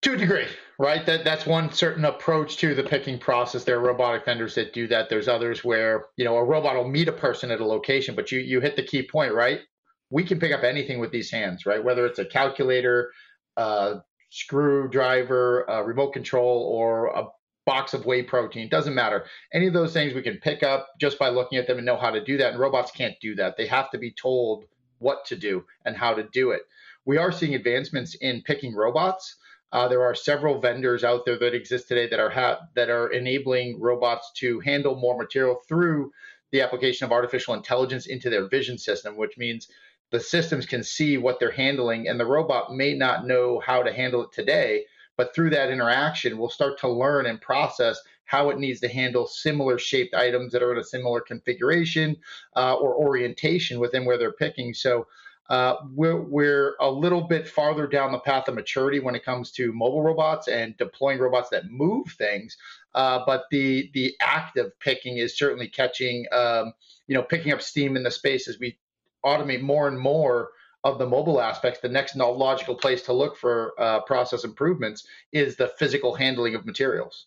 [0.03, 0.47] To a degree,
[0.81, 1.05] right?
[1.05, 3.65] That that's one certain approach to the picking process.
[3.65, 5.11] There are robotic vendors that do that.
[5.11, 8.33] There's others where you know a robot will meet a person at a location, but
[8.33, 9.61] you you hit the key point, right?
[10.09, 11.85] We can pick up anything with these hands, right?
[11.85, 13.13] Whether it's a calculator,
[13.59, 17.27] a screwdriver, a remote control, or a
[17.67, 18.71] box of whey protein.
[18.71, 19.27] Doesn't matter.
[19.53, 21.99] Any of those things we can pick up just by looking at them and know
[21.99, 22.53] how to do that.
[22.53, 23.59] And robots can't do that.
[23.59, 24.65] They have to be told
[24.99, 26.63] what to do and how to do it.
[27.05, 29.37] We are seeing advancements in picking robots
[29.73, 33.13] uh, there are several vendors out there that exist today that are ha- that are
[33.13, 36.11] enabling robots to handle more material through
[36.53, 39.69] the application of artificial intelligence into their vision system, which means
[40.11, 43.93] the systems can see what they're handling, and the robot may not know how to
[43.93, 44.85] handle it today,
[45.17, 49.27] but through that interaction, we'll start to learn and process how it needs to handle
[49.27, 52.17] similar shaped items that are in a similar configuration
[52.57, 54.73] uh, or orientation within where they're picking.
[54.73, 55.07] So
[55.51, 59.51] uh, we're, we're a little bit farther down the path of maturity when it comes
[59.51, 62.57] to mobile robots and deploying robots that move things.
[62.95, 66.73] Uh, but the the act of picking is certainly catching, um,
[67.09, 68.79] you know, picking up steam in the space as we
[69.25, 70.51] automate more and more
[70.85, 71.81] of the mobile aspects.
[71.81, 76.65] The next logical place to look for uh, process improvements is the physical handling of
[76.65, 77.27] materials.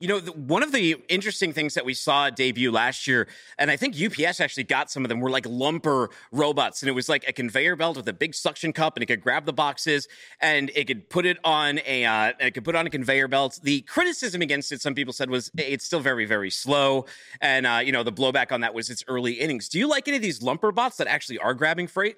[0.00, 3.26] You know, one of the interesting things that we saw debut last year,
[3.58, 6.82] and I think UPS actually got some of them, were like lumper robots.
[6.82, 9.20] And it was like a conveyor belt with a big suction cup, and it could
[9.20, 10.06] grab the boxes
[10.40, 13.58] and it could put it on a uh, it could put on a conveyor belt.
[13.62, 17.06] The criticism against it, some people said, was it's still very, very slow.
[17.40, 19.68] And, uh, you know, the blowback on that was its early innings.
[19.68, 22.16] Do you like any of these lumper bots that actually are grabbing freight?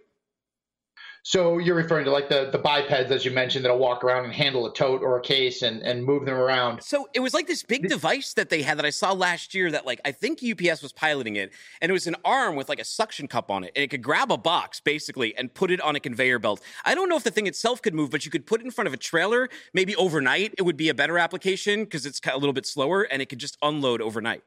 [1.23, 4.33] So you're referring to like the the bipeds, as you mentioned, that'll walk around and
[4.33, 6.83] handle a tote or a case and and move them around.
[6.83, 9.71] So it was like this big device that they had that I saw last year
[9.71, 12.81] that like I think UPS was piloting it, and it was an arm with like
[12.81, 15.81] a suction cup on it, and it could grab a box basically and put it
[15.81, 16.61] on a conveyor belt.
[16.85, 18.71] I don't know if the thing itself could move, but you could put it in
[18.71, 19.49] front of a trailer.
[19.75, 23.21] Maybe overnight, it would be a better application because it's a little bit slower and
[23.21, 24.43] it could just unload overnight.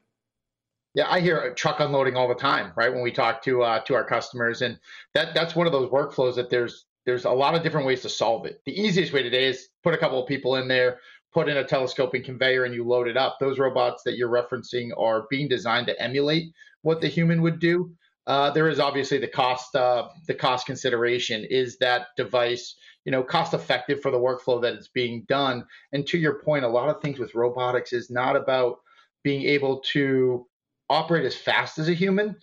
[0.94, 2.94] Yeah, I hear truck unloading all the time, right?
[2.94, 4.78] When we talk to uh, to our customers, and
[5.14, 8.10] that that's one of those workflows that there's there's a lot of different ways to
[8.10, 8.62] solve it.
[8.66, 11.00] The easiest way today is put a couple of people in there,
[11.34, 13.38] put in a telescoping conveyor, and you load it up.
[13.40, 16.54] Those robots that you're referencing are being designed to emulate
[16.84, 17.92] what the human would do.
[18.28, 21.44] Uh, there is obviously the cost uh, the cost consideration.
[21.50, 25.66] Is that device you know cost effective for the workflow that it's being done?
[25.92, 28.78] And to your point, a lot of things with robotics is not about
[29.24, 30.46] being able to
[30.90, 32.36] operate as fast as a human,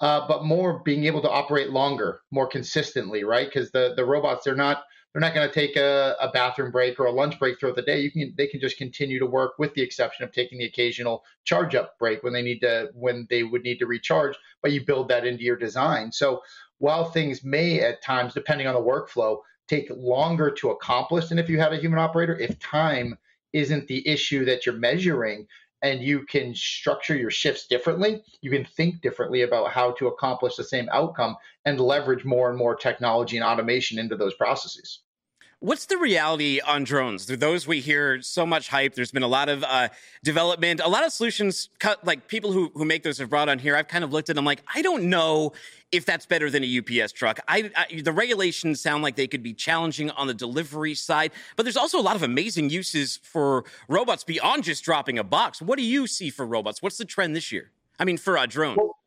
[0.00, 3.46] uh, but more being able to operate longer, more consistently, right?
[3.46, 6.98] Because the the robots they're not they're not going to take a, a, bathroom break
[6.98, 8.00] or a lunch break throughout the day.
[8.00, 11.22] You can they can just continue to work with the exception of taking the occasional
[11.44, 14.36] charge up break when they need to when they would need to recharge.
[14.60, 16.10] But you build that into your design.
[16.10, 16.42] So
[16.78, 21.48] while things may at times, depending on the workflow, take longer to accomplish than if
[21.48, 23.16] you had a human operator, if time
[23.52, 25.46] isn't the issue that you're measuring,
[25.82, 28.22] and you can structure your shifts differently.
[28.40, 32.58] You can think differently about how to accomplish the same outcome and leverage more and
[32.58, 35.00] more technology and automation into those processes.
[35.64, 37.24] What's the reality on drones?
[37.24, 38.94] Through those we hear so much hype.
[38.94, 39.88] There's been a lot of uh,
[40.22, 41.70] development, a lot of solutions.
[41.78, 43.74] Cut, like people who who make those have brought on here.
[43.74, 45.54] I've kind of looked at them like I don't know
[45.90, 47.40] if that's better than a UPS truck.
[47.48, 51.62] I, I, the regulations sound like they could be challenging on the delivery side, but
[51.62, 55.62] there's also a lot of amazing uses for robots beyond just dropping a box.
[55.62, 56.82] What do you see for robots?
[56.82, 57.70] What's the trend this year?
[57.98, 58.76] I mean, for a drone.
[58.76, 58.98] Well,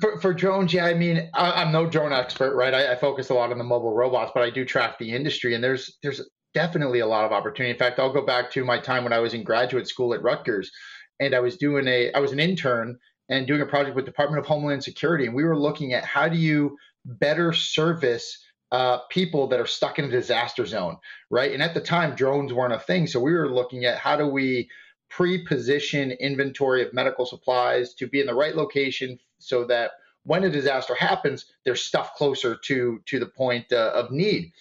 [0.00, 2.74] for, for drones, yeah, I mean, I, am no drone expert, right?
[2.74, 5.54] I, I, focus a lot on the mobile robots, but I do track the industry,
[5.54, 6.22] and there's there's
[6.54, 7.72] definitely a lot of opportunity.
[7.72, 10.22] In fact, I'll go back to my time when I was in graduate school at
[10.22, 10.70] Rutgers,
[11.20, 14.40] and I was doing a I was an intern and doing a project with Department
[14.40, 18.38] of Homeland Security, and we were looking at how do you better service
[18.72, 20.96] uh, people that are stuck in a disaster zone,
[21.30, 21.52] right?
[21.52, 23.06] And at the time, drones weren't a thing.
[23.06, 24.68] So we were looking at how do we
[25.08, 29.92] pre-position inventory of medical supplies to be in the right location so that
[30.24, 34.52] when a disaster happens, there's stuff closer to to the point uh, of need.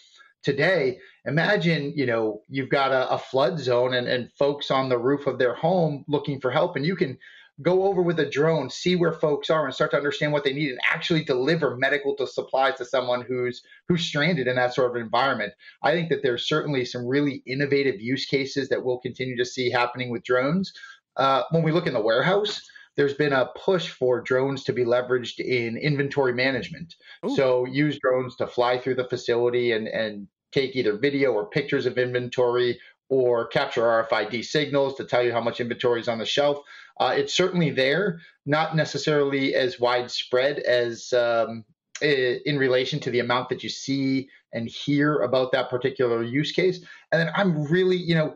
[0.44, 4.98] Today, imagine you know you've got a, a flood zone and, and folks on the
[4.98, 7.18] roof of their home looking for help, and you can
[7.62, 10.54] go over with a drone, see where folks are, and start to understand what they
[10.54, 15.02] need, and actually deliver medical supplies to someone who's who's stranded in that sort of
[15.02, 15.54] environment.
[15.82, 19.72] I think that there's certainly some really innovative use cases that we'll continue to see
[19.72, 20.74] happening with drones.
[21.16, 22.62] Uh, when we look in the warehouse,
[22.96, 26.96] there's been a push for drones to be leveraged in inventory management.
[27.26, 27.36] Ooh.
[27.36, 31.86] So use drones to fly through the facility and and take either video or pictures
[31.86, 32.80] of inventory
[33.10, 36.60] or capture RFID signals to tell you how much inventory is on the shelf.
[37.00, 41.66] Uh, it's certainly there, not necessarily as widespread as um,
[42.02, 46.80] in relation to the amount that you see and hear about that particular use case.
[47.12, 48.36] And then I'm really, you know,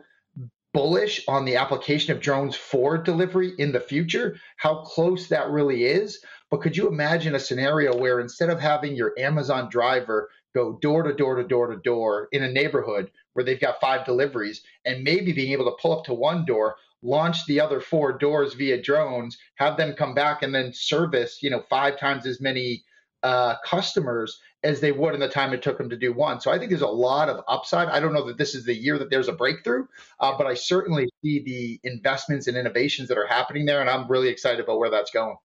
[0.72, 5.84] bullish on the application of drones for delivery in the future, how close that really
[5.84, 6.22] is.
[6.50, 11.02] But could you imagine a scenario where instead of having your Amazon driver go door
[11.04, 15.04] to door to door to door in a neighborhood where they've got five deliveries and
[15.04, 18.80] maybe being able to pull up to one door, launch the other four doors via
[18.80, 22.84] drones, have them come back and then service, you know, five times as many
[23.22, 26.40] uh, customers as they would in the time it took them to do one.
[26.40, 27.88] So I think there's a lot of upside.
[27.88, 29.86] I don't know that this is the year that there's a breakthrough,
[30.20, 34.10] uh, but I certainly see the investments and innovations that are happening there, and I'm
[34.10, 35.36] really excited about where that's going.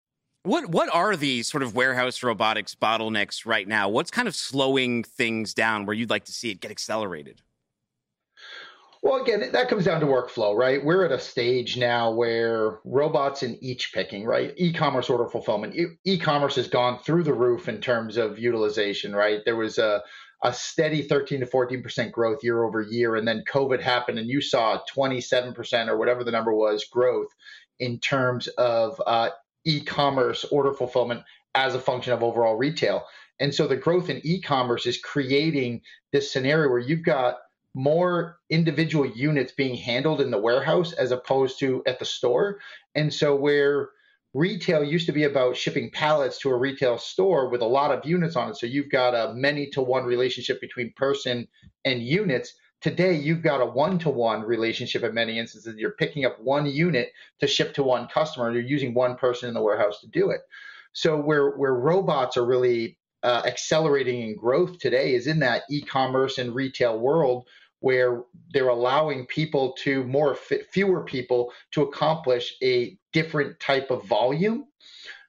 [0.43, 3.89] What what are the sort of warehouse robotics bottlenecks right now?
[3.89, 7.41] What's kind of slowing things down where you'd like to see it get accelerated?
[9.05, 10.83] Well, again, that comes down to workflow, right?
[10.83, 14.51] We're at a stage now where robots in each picking, right?
[14.57, 19.41] E-commerce order fulfillment, e-commerce has gone through the roof in terms of utilization, right?
[19.45, 20.01] There was a
[20.43, 24.27] a steady 13 to 14 percent growth year over year, and then COVID happened, and
[24.27, 27.29] you saw 27 percent or whatever the number was growth
[27.79, 29.29] in terms of uh,
[29.65, 31.21] e-commerce order fulfillment
[31.53, 33.03] as a function of overall retail.
[33.39, 37.35] And so the growth in e-commerce is creating this scenario where you've got
[37.75, 42.59] more individual units being handled in the warehouse as opposed to at the store.
[42.95, 43.89] And so where
[44.33, 48.05] retail used to be about shipping pallets to a retail store with a lot of
[48.05, 48.57] units on it.
[48.57, 51.47] So you've got a many to one relationship between person
[51.83, 52.53] and units.
[52.81, 55.75] Today, you've got a one to one relationship in many instances.
[55.77, 59.53] You're picking up one unit to ship to one customer, you're using one person in
[59.53, 60.41] the warehouse to do it.
[60.93, 65.81] So, where, where robots are really uh, accelerating in growth today is in that e
[65.81, 67.47] commerce and retail world
[67.79, 70.35] where they're allowing people to more
[70.71, 74.65] fewer people to accomplish a different type of volume,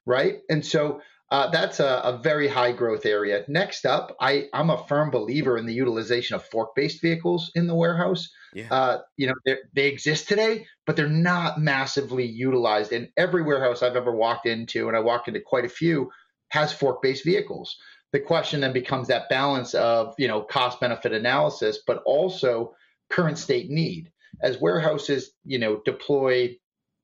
[0.06, 0.38] right?
[0.48, 3.44] And so uh, that's a, a, very high growth area.
[3.48, 7.66] Next up, I, I'm a firm believer in the utilization of fork based vehicles in
[7.66, 8.28] the warehouse.
[8.54, 8.68] Yeah.
[8.70, 12.92] Uh, you know, they exist today, but they're not massively utilized.
[12.92, 16.10] And every warehouse I've ever walked into, and I walked into quite a few,
[16.50, 17.76] has fork based vehicles
[18.12, 22.74] the question then becomes that balance of you know cost benefit analysis but also
[23.10, 24.10] current state need.
[24.42, 26.56] As warehouses you know deploy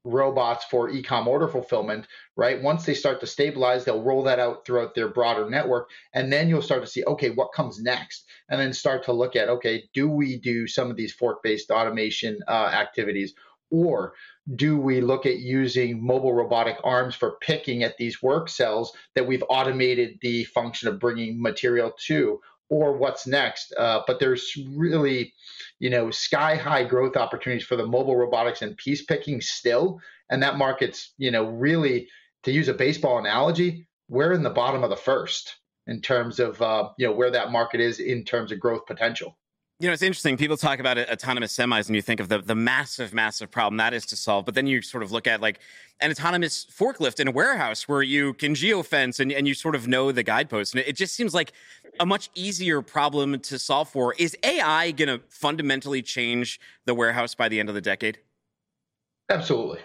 [0.05, 4.67] robots for e-com order fulfillment right once they start to stabilize they'll roll that out
[4.67, 8.25] throughout their broader network and then you'll start to see okay what comes next?
[8.49, 11.71] And then start to look at okay do we do some of these fork based
[11.71, 13.35] automation uh, activities?
[13.71, 14.13] Or
[14.57, 19.27] do we look at using mobile robotic arms for picking at these work cells that
[19.27, 22.41] we've automated the function of bringing material to?
[22.69, 23.75] Or what's next?
[23.79, 25.35] Uh, but there's really,
[25.79, 30.01] you know, sky high growth opportunities for the mobile robotics and piece picking still.
[30.31, 32.09] And that market's, you know, really,
[32.45, 36.61] to use a baseball analogy, we're in the bottom of the first in terms of,
[36.63, 39.37] uh, you know, where that market is in terms of growth potential.
[39.81, 40.37] You know, it's interesting.
[40.37, 43.93] People talk about autonomous semis, and you think of the the massive, massive problem that
[43.93, 44.45] is to solve.
[44.45, 45.59] But then you sort of look at like
[46.01, 49.89] an autonomous forklift in a warehouse where you can geofence and, and you sort of
[49.89, 50.73] know the guideposts.
[50.75, 51.53] And it just seems like
[51.99, 54.15] a much easier problem to solve for.
[54.19, 58.19] Is AI going to fundamentally change the warehouse by the end of the decade?
[59.31, 59.81] Absolutely.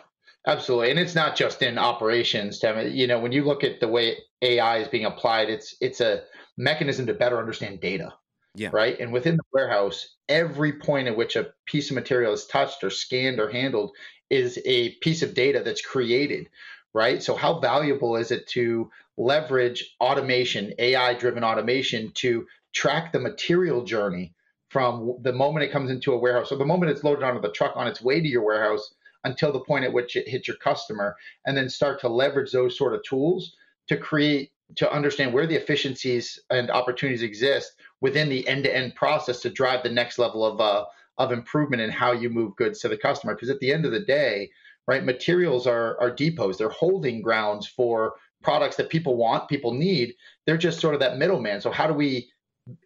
[0.46, 0.92] Absolutely.
[0.92, 2.92] And it's not just in operations, Tim.
[2.92, 6.24] You know, when you look at the way AI is being applied, it's it's a
[6.58, 8.14] mechanism to better understand data
[8.58, 8.70] yeah.
[8.74, 9.00] Right.
[9.00, 12.90] And within the warehouse, every point at which a piece of material is touched or
[12.90, 13.92] scanned or handled
[14.32, 16.50] is a piece of data that's created.
[16.94, 17.22] Right.
[17.22, 23.84] So, how valuable is it to leverage automation, AI driven automation, to track the material
[23.84, 24.34] journey
[24.70, 27.52] from the moment it comes into a warehouse or the moment it's loaded onto the
[27.52, 28.94] truck on its way to your warehouse
[29.24, 32.78] until the point at which it hits your customer, and then start to leverage those
[32.78, 33.56] sort of tools
[33.88, 39.50] to create to understand where the efficiencies and opportunities exist within the end-to-end process to
[39.50, 40.86] drive the next level of uh,
[41.18, 43.34] of improvement in how you move goods to the customer.
[43.34, 44.50] Because at the end of the day,
[44.88, 46.58] right, materials are are depots.
[46.58, 50.14] They're holding grounds for products that people want, people need.
[50.46, 51.62] They're just sort of that middleman.
[51.62, 52.30] So how do we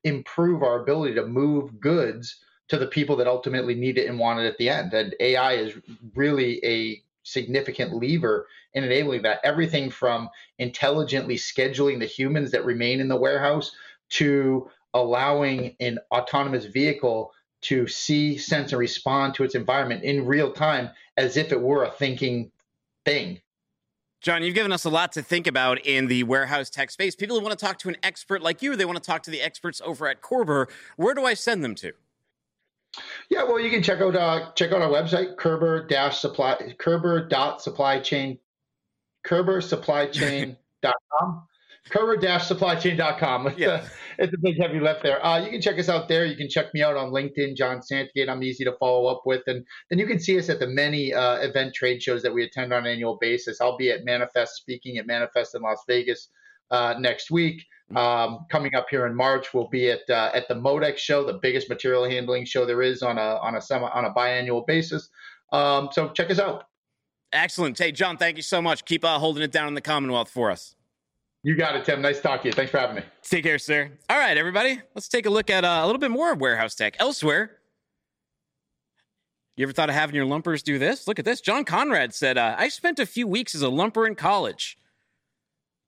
[0.03, 2.37] improve our ability to move goods
[2.69, 4.93] to the people that ultimately need it and want it at the end?
[4.93, 5.73] And AI is
[6.15, 9.39] really a significant lever in enabling that.
[9.43, 13.71] Everything from intelligently scheduling the humans that remain in the warehouse
[14.09, 20.51] to allowing an autonomous vehicle to see, sense, and respond to its environment in real
[20.51, 22.51] time as if it were a thinking
[23.05, 23.39] thing.
[24.21, 27.15] John, you've given us a lot to think about in the warehouse tech space.
[27.15, 29.31] People who want to talk to an expert like you, they want to talk to
[29.31, 30.69] the experts over at Körber.
[30.95, 31.93] Where do I send them to?
[33.31, 37.29] Yeah, well, you can check out uh, check out our website, Körber dash supply Körber
[37.29, 38.37] dot supply chain
[39.25, 41.47] Körber supply chain.com.
[41.89, 43.47] Körber-supplychain.com.
[43.47, 43.83] It's, yeah.
[44.19, 45.25] a, it's a big heavy lift there.
[45.25, 46.25] Uh, you can check us out there.
[46.25, 48.29] You can check me out on LinkedIn, John Santagate.
[48.29, 49.41] I'm easy to follow up with.
[49.47, 52.43] And then you can see us at the many uh, event trade shows that we
[52.43, 53.59] attend on an annual basis.
[53.59, 56.29] I'll be at Manifest speaking at Manifest in Las Vegas
[56.71, 57.65] uh, next week.
[57.95, 61.39] Um, coming up here in March, we'll be at uh, at the Modex show, the
[61.41, 65.09] biggest material handling show there is on a on a semi on a biannual basis.
[65.51, 66.65] Um, so check us out.
[67.33, 67.77] Excellent.
[67.77, 68.85] Hey, John, thank you so much.
[68.85, 70.75] Keep uh, holding it down in the Commonwealth for us.
[71.43, 72.01] You got it, Tim.
[72.01, 72.53] Nice to talk to you.
[72.53, 73.03] Thanks for having me.
[73.23, 73.91] Take care, sir.
[74.09, 74.79] All right, everybody.
[74.93, 77.57] Let's take a look at uh, a little bit more of warehouse tech elsewhere.
[79.57, 81.07] You ever thought of having your lumpers do this?
[81.07, 81.41] Look at this.
[81.41, 84.77] John Conrad said, uh, I spent a few weeks as a lumper in college.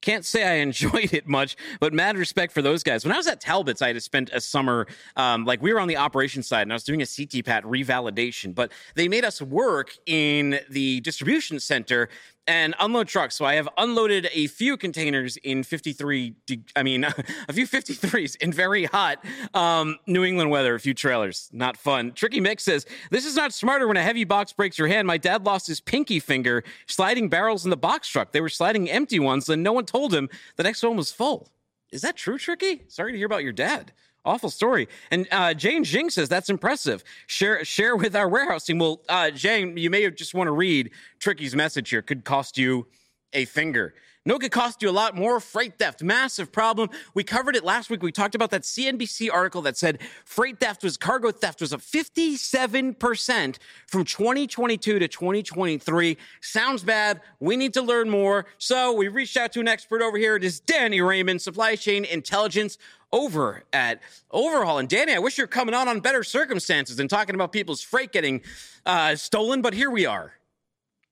[0.03, 3.05] Can't say I enjoyed it much, but mad respect for those guys.
[3.05, 4.85] When I was at Talbot's, I had spent a summer,
[5.15, 8.53] um, like we were on the operations side and I was doing a CTPAT revalidation,
[8.53, 12.09] but they made us work in the distribution center
[12.47, 13.35] and unload trucks.
[13.35, 16.35] So I have unloaded a few containers in 53,
[16.75, 17.03] I mean,
[17.47, 19.23] a few 53s in very hot
[19.53, 21.49] um, New England weather, a few trailers.
[21.53, 22.11] Not fun.
[22.11, 25.07] Tricky Mix says, This is not smarter when a heavy box breaks your hand.
[25.07, 28.31] My dad lost his pinky finger sliding barrels in the box truck.
[28.31, 31.49] They were sliding empty ones, and no one told him the next one was full.
[31.91, 32.81] Is that true, Tricky?
[32.87, 33.93] Sorry to hear about your dad.
[34.25, 34.87] Awful story.
[35.11, 37.03] And uh, Jane Jing says that's impressive.
[37.27, 38.79] Share share with our warehouse team.
[38.79, 42.01] Well, uh, Jane, you may just want to read Tricky's message here.
[42.01, 42.87] Could cost you
[43.33, 43.93] a finger.
[44.25, 45.41] No, could cost you a lot more.
[45.41, 46.89] Freight theft, massive problem.
[47.13, 48.01] We covered it last week.
[48.01, 51.81] We talked about that CNBC article that said freight theft was cargo theft was up
[51.81, 53.57] 57%
[53.87, 56.17] from 2022 to 2023.
[56.39, 57.19] Sounds bad.
[57.41, 58.45] We need to learn more.
[58.59, 60.37] So we reached out to an expert over here.
[60.37, 62.77] It is Danny Ramon, supply chain intelligence
[63.13, 64.01] over at
[64.31, 64.79] Overhaul.
[64.79, 68.11] And Danny, I wish you're coming on on better circumstances and talking about people's freight
[68.11, 68.41] getting
[68.85, 70.33] uh, stolen, but here we are.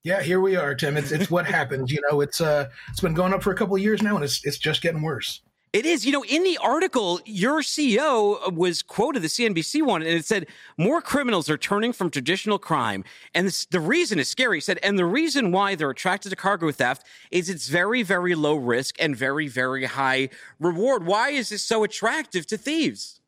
[0.04, 0.98] Yeah, here we are, Tim.
[0.98, 1.92] It's it's what happens.
[1.92, 4.26] You know, it's uh it's been going up for a couple of years now, and
[4.26, 5.42] it's it's just getting worse.
[5.74, 6.06] It is.
[6.06, 10.26] You know, in the article, your CEO uh, was quoted, the CNBC one, and it
[10.26, 10.48] said
[10.78, 13.06] more criminals are turning from traditional crime.
[13.34, 14.58] And this, the reason is scary.
[14.58, 18.36] He said, and the reason why they're attracted to cargo theft is it's very, very
[18.36, 20.28] low risk and very, very high
[20.60, 21.06] reward.
[21.06, 23.21] Why is this so attractive to thieves?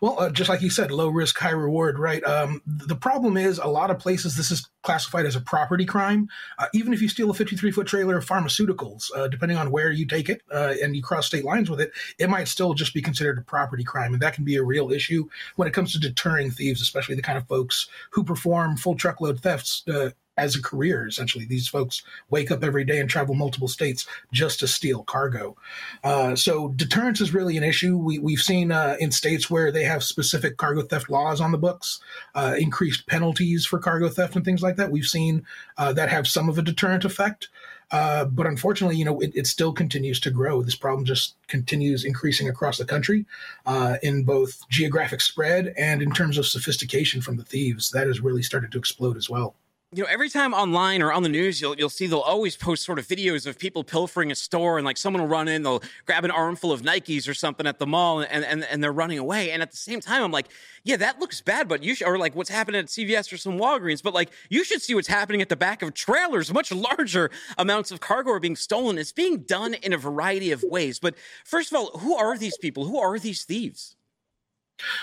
[0.00, 2.22] Well, uh, just like you said, low risk, high reward, right?
[2.24, 6.28] Um, the problem is a lot of places this is classified as a property crime.
[6.58, 9.90] Uh, even if you steal a 53 foot trailer of pharmaceuticals, uh, depending on where
[9.90, 12.94] you take it uh, and you cross state lines with it, it might still just
[12.94, 14.12] be considered a property crime.
[14.12, 17.22] And that can be a real issue when it comes to deterring thieves, especially the
[17.22, 20.10] kind of folks who perform full truckload thefts uh,
[20.40, 21.44] as a career, essentially.
[21.44, 25.54] These folks wake up every day and travel multiple states just to steal cargo.
[26.02, 27.96] Uh, so deterrence is really an issue.
[27.98, 31.58] We, we've seen uh, in states where they have specific cargo theft laws on the
[31.58, 32.00] books,
[32.34, 34.90] uh, increased penalties for cargo theft and things like that.
[34.90, 35.44] We've seen
[35.76, 37.48] uh, that have some of a deterrent effect.
[37.92, 40.62] Uh, but unfortunately, you know, it, it, still continues to grow.
[40.62, 43.26] This problem just continues increasing across the country
[43.66, 47.90] uh, in both geographic spread and in terms of sophistication from the thieves.
[47.90, 49.56] That has really started to explode as well
[49.92, 52.84] you know, every time online or on the news, you'll you'll see they'll always post
[52.84, 55.82] sort of videos of people pilfering a store, and like someone will run in, they'll
[56.06, 59.18] grab an armful of Nikes or something at the mall, and and, and they're running
[59.18, 59.50] away.
[59.50, 60.46] And at the same time, I'm like,
[60.84, 63.58] yeah, that looks bad, but you should, or like what's happening at CVS or some
[63.58, 66.52] Walgreens, but like you should see what's happening at the back of trailers.
[66.52, 67.28] Much larger
[67.58, 68.96] amounts of cargo are being stolen.
[68.96, 71.00] It's being done in a variety of ways.
[71.00, 72.84] But first of all, who are these people?
[72.84, 73.96] Who are these thieves?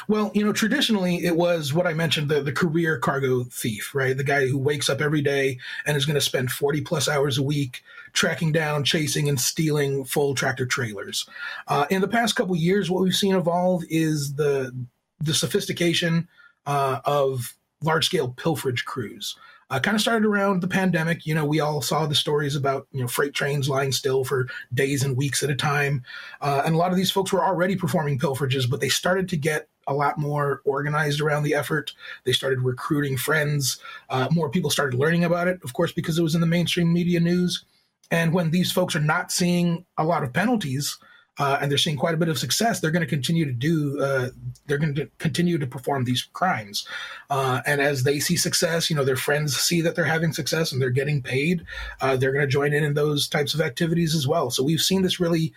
[0.07, 4.15] Well, you know, traditionally it was what I mentioned the, the career cargo thief, right?
[4.15, 7.37] The guy who wakes up every day and is going to spend 40 plus hours
[7.37, 11.27] a week tracking down, chasing, and stealing full tractor trailers.
[11.67, 14.73] Uh, in the past couple years, what we've seen evolve is the
[15.19, 16.27] the sophistication
[16.67, 19.35] uh, of large scale pilferage crews.
[19.69, 21.25] Uh, kind of started around the pandemic.
[21.25, 24.47] You know, we all saw the stories about you know freight trains lying still for
[24.73, 26.03] days and weeks at a time,
[26.41, 29.37] uh, and a lot of these folks were already performing pilferages, but they started to
[29.37, 31.93] get a lot more organized around the effort.
[32.25, 33.79] They started recruiting friends.
[34.09, 36.91] Uh, more people started learning about it, of course, because it was in the mainstream
[36.91, 37.63] media news.
[38.11, 40.97] And when these folks are not seeing a lot of penalties,
[41.39, 44.01] uh, and they're seeing quite a bit of success, they're going to continue to do,
[44.01, 44.29] uh,
[44.65, 46.87] they're going to continue to perform these crimes.
[47.29, 50.71] Uh, and as they see success, you know, their friends see that they're having success
[50.71, 51.65] and they're getting paid,
[52.01, 54.49] uh, they're going to join in in those types of activities as well.
[54.49, 55.53] So we've seen this really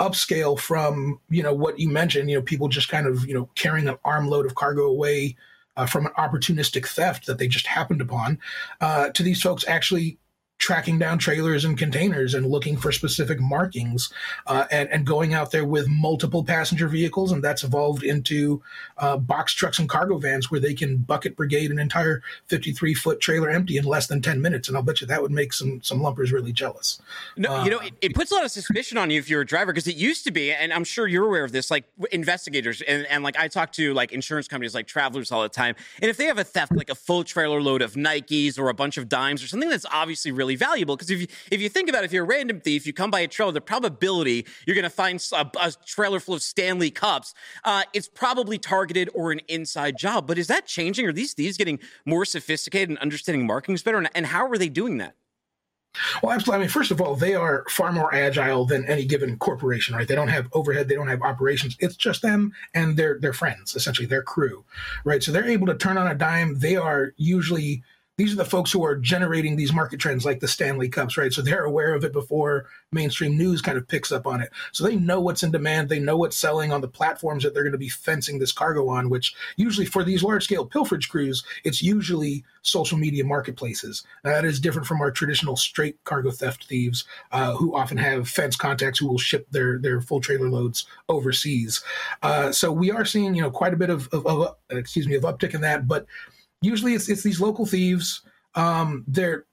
[0.00, 3.48] upscale from, you know, what you mentioned, you know, people just kind of, you know,
[3.54, 5.36] carrying an armload of cargo away.
[5.76, 8.38] Uh, from an opportunistic theft that they just happened upon,
[8.80, 10.16] uh, to these folks actually
[10.64, 14.10] tracking down trailers and containers and looking for specific markings
[14.46, 17.32] uh, and, and going out there with multiple passenger vehicles.
[17.32, 18.62] And that's evolved into
[18.96, 23.20] uh, box trucks and cargo vans where they can bucket brigade an entire 53 foot
[23.20, 24.66] trailer empty in less than 10 minutes.
[24.68, 26.98] And I'll bet you that would make some, some lumpers really jealous.
[27.36, 29.42] No, uh, you know, it, it, puts a lot of suspicion on you if you're
[29.42, 31.84] a driver because it used to be, and I'm sure you're aware of this, like
[32.10, 35.74] investigators and, and like I talk to like insurance companies like travelers all the time.
[36.00, 38.74] And if they have a theft, like a full trailer load of Nikes or a
[38.74, 41.68] bunch of dimes or something that's obviously really really valuable because if you if you
[41.68, 44.46] think about it, if you're a random thief, you come by a trailer, the probability
[44.66, 47.34] you're going to find a, a, trailer full of Stanley cups,
[47.64, 50.26] uh, it's probably targeted or an inside job.
[50.26, 51.06] But is that changing?
[51.06, 53.98] Are these thieves getting more sophisticated and understanding markings better?
[53.98, 55.14] And, and how are they doing that?
[56.22, 56.56] Well, absolutely.
[56.56, 60.08] I mean, first of all, they are far more agile than any given corporation, right?
[60.08, 61.76] They don't have overhead, they don't have operations.
[61.78, 64.64] It's just them and their their friends, essentially their crew,
[65.04, 65.22] right?
[65.22, 66.58] So they're able to turn on a dime.
[66.58, 67.84] They are usually
[68.16, 71.32] these are the folks who are generating these market trends like the Stanley Cups, right?
[71.32, 74.52] So they're aware of it before mainstream news kind of picks up on it.
[74.70, 75.88] So they know what's in demand.
[75.88, 78.88] They know what's selling on the platforms that they're going to be fencing this cargo
[78.88, 84.04] on, which usually for these large scale pilferage crews, it's usually social media marketplaces.
[84.22, 88.54] That is different from our traditional straight cargo theft thieves uh, who often have fence
[88.54, 91.82] contacts who will ship their, their full trailer loads overseas.
[92.22, 95.16] Uh, so we are seeing, you know, quite a bit of, of, of excuse me,
[95.16, 96.06] of uptick in that, but
[96.64, 98.22] usually it's it's these local thieves.
[98.54, 99.44] Um, they're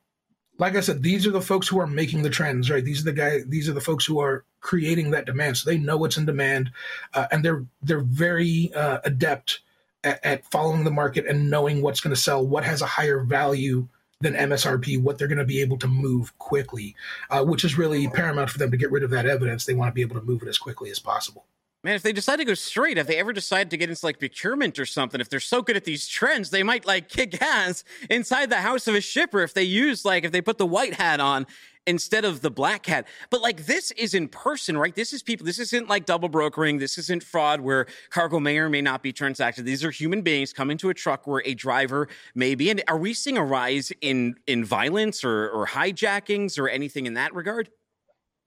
[0.57, 2.85] like I said, these are the folks who are making the trends, right?
[2.85, 3.39] These are the guy.
[3.47, 5.57] These are the folks who are creating that demand.
[5.57, 6.71] So they know what's in demand,
[7.13, 9.61] uh, and they're they're very uh, adept
[10.03, 13.21] at, at, following the market and knowing what's going to sell, what has a higher
[13.21, 13.87] value
[14.19, 16.95] than MSRP, what they're going to be able to move quickly,
[17.31, 19.65] uh, which is really paramount for them to get rid of that evidence.
[19.65, 21.45] They want to be able to move it as quickly as possible.
[21.83, 24.19] Man, if they decide to go straight, if they ever decide to get into like
[24.19, 27.83] procurement or something, if they're so good at these trends, they might like kick ass
[28.07, 30.93] inside the house of a shipper if they use like if they put the white
[30.93, 31.47] hat on
[31.87, 33.07] instead of the black hat.
[33.31, 34.93] But like this is in person, right?
[34.93, 35.43] This is people.
[35.43, 36.77] This isn't like double brokering.
[36.77, 39.65] This isn't fraud where cargo may or may not be transacted.
[39.65, 42.69] These are human beings coming to a truck where a driver may be.
[42.69, 47.15] And are we seeing a rise in in violence or, or hijackings or anything in
[47.15, 47.69] that regard?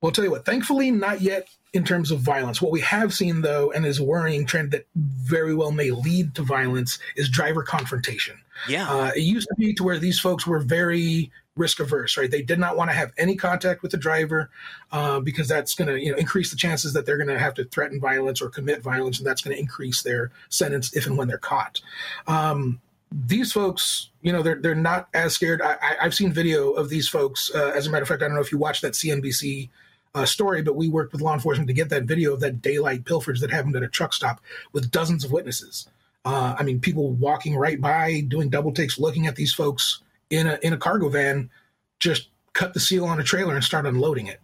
[0.01, 2.63] Well, I'll tell you what, thankfully, not yet in terms of violence.
[2.63, 6.35] What we have seen, though, and is a worrying trend that very well may lead
[6.37, 8.37] to violence, is driver confrontation.
[8.69, 8.89] Yeah.
[8.89, 12.31] Uh, it used to be to where these folks were very risk averse, right?
[12.31, 14.51] They did not want to have any contact with the driver
[14.93, 17.55] uh, because that's going to, you know, increase the chances that they're going to have
[17.55, 21.19] to threaten violence or commit violence, and that's going to increase their sentence if and
[21.19, 21.81] when they're caught.
[22.29, 22.81] Um,
[23.27, 25.63] these folks, you know, they're they're not as scared.
[25.63, 27.51] I, have seen video of these folks.
[27.55, 29.69] Uh, as a matter of fact, I don't know if you watched that CNBC
[30.15, 33.05] uh, story, but we worked with law enforcement to get that video of that daylight
[33.05, 34.41] pilferage that happened at a truck stop
[34.73, 35.89] with dozens of witnesses.
[36.25, 40.01] Uh, I mean, people walking right by, doing double takes, looking at these folks
[40.31, 41.51] in a in a cargo van,
[41.99, 44.41] just cut the seal on a trailer and start unloading it.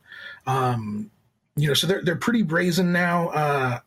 [0.47, 1.11] Um,
[1.57, 3.29] you know, so they're they're pretty brazen now.
[3.29, 3.79] Uh,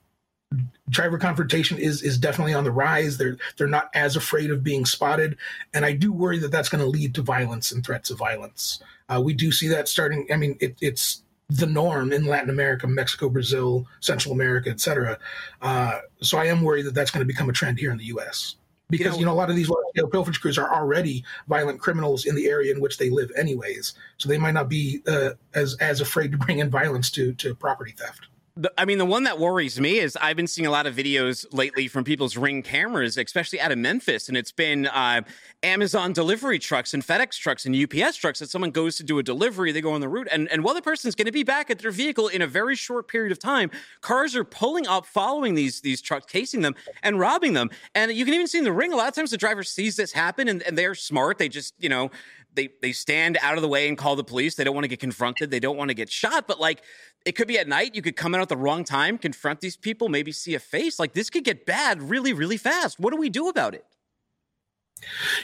[0.89, 3.17] driver confrontation is is definitely on the rise.
[3.17, 5.37] They're they're not as afraid of being spotted,
[5.73, 8.81] and I do worry that that's going to lead to violence and threats of violence.
[9.09, 10.27] Uh, we do see that starting.
[10.31, 15.17] I mean, it, it's the norm in Latin America, Mexico, Brazil, Central America, et cetera.
[15.61, 18.05] Uh, so I am worried that that's going to become a trend here in the
[18.05, 18.55] U.S.
[18.89, 21.23] Because you know, you know a lot of these large scale pilferage crews are already
[21.47, 23.93] violent criminals in the area in which they live, anyways.
[24.17, 27.55] So they might not be uh, as as afraid to bring in violence to to
[27.55, 28.27] property theft.
[28.55, 30.95] The, I mean, the one that worries me is I've been seeing a lot of
[30.95, 35.21] videos lately from people's ring cameras, especially out of Memphis, and it's been uh,
[35.63, 39.23] Amazon delivery trucks and FedEx trucks and UPS trucks that someone goes to do a
[39.23, 41.71] delivery, they go on the route, and, and while the person's going to be back
[41.71, 45.55] at their vehicle in a very short period of time, cars are pulling up, following
[45.55, 47.71] these these trucks, casing them, and robbing them.
[47.95, 49.95] And you can even see in the ring, a lot of times the driver sees
[49.95, 51.39] this happen, and, and they're smart.
[51.39, 52.11] They just, you know,
[52.55, 54.55] they they stand out of the way and call the police.
[54.55, 55.51] They don't want to get confronted.
[55.51, 56.47] They don't want to get shot.
[56.47, 56.83] But like
[57.25, 57.95] it could be at night.
[57.95, 60.99] You could come in at the wrong time, confront these people, maybe see a face.
[60.99, 62.99] Like this could get bad really, really fast.
[62.99, 63.85] What do we do about it?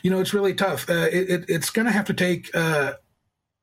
[0.03, 0.89] You know, it's really tough.
[0.89, 2.93] Uh, it, it, it's going to have to take uh,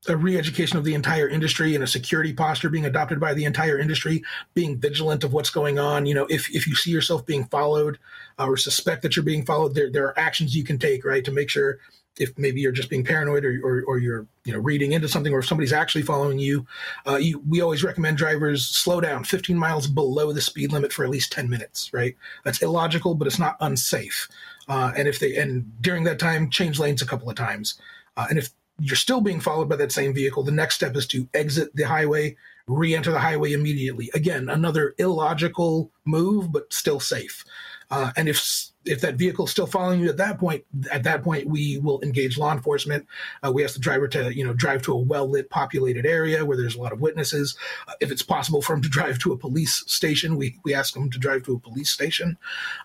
[0.07, 3.79] a re-education of the entire industry and a security posture being adopted by the entire
[3.79, 6.05] industry, being vigilant of what's going on.
[6.05, 7.97] You know, if if you see yourself being followed
[8.39, 11.25] uh, or suspect that you're being followed, there there are actions you can take, right,
[11.25, 11.79] to make sure
[12.19, 15.33] if maybe you're just being paranoid or, or, or, you're you know reading into something
[15.33, 16.65] or if somebody's actually following you,
[17.07, 21.03] uh, you, we always recommend drivers slow down 15 miles below the speed limit for
[21.03, 22.15] at least 10 minutes right?
[22.43, 24.27] That's illogical but it's not unsafe.
[24.67, 27.79] Uh, and if they and during that time change lanes a couple of times.
[28.15, 28.49] Uh, and if
[28.79, 31.83] you're still being followed by that same vehicle the next step is to exit the
[31.83, 32.35] highway
[32.67, 34.09] re-enter the highway immediately.
[34.13, 37.43] Again another illogical move but still safe
[37.89, 41.23] uh, and if if that vehicle is still following you at that point, at that
[41.23, 43.05] point we will engage law enforcement.
[43.43, 46.45] Uh, we ask the driver to you know drive to a well lit, populated area
[46.45, 47.57] where there's a lot of witnesses.
[47.87, 50.95] Uh, if it's possible for him to drive to a police station, we we ask
[50.95, 52.37] him to drive to a police station.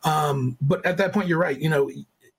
[0.05, 1.59] Um, but at that point, you're right.
[1.59, 1.91] You know,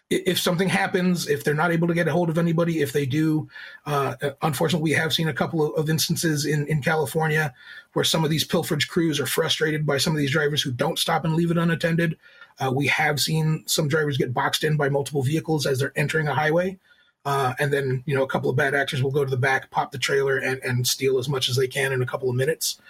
[0.09, 3.05] if something happens, if they're not able to get a hold of anybody, if they
[3.05, 3.47] do,
[3.85, 7.53] uh, unfortunately, we have seen a couple of, instances in, in California
[7.93, 10.97] where some of these pilferage crews are frustrated by some of these drivers who don't
[10.97, 12.17] stop and leave it unattended.
[12.59, 16.27] Uh, we have seen some drivers get boxed in by multiple vehicles as they're entering
[16.27, 16.77] a highway.
[17.25, 19.69] Uh, and then, you know, a couple of bad actors will go to the back,
[19.71, 22.35] pop the trailer, and, and steal as much as they can in a couple of
[22.35, 22.81] minutes.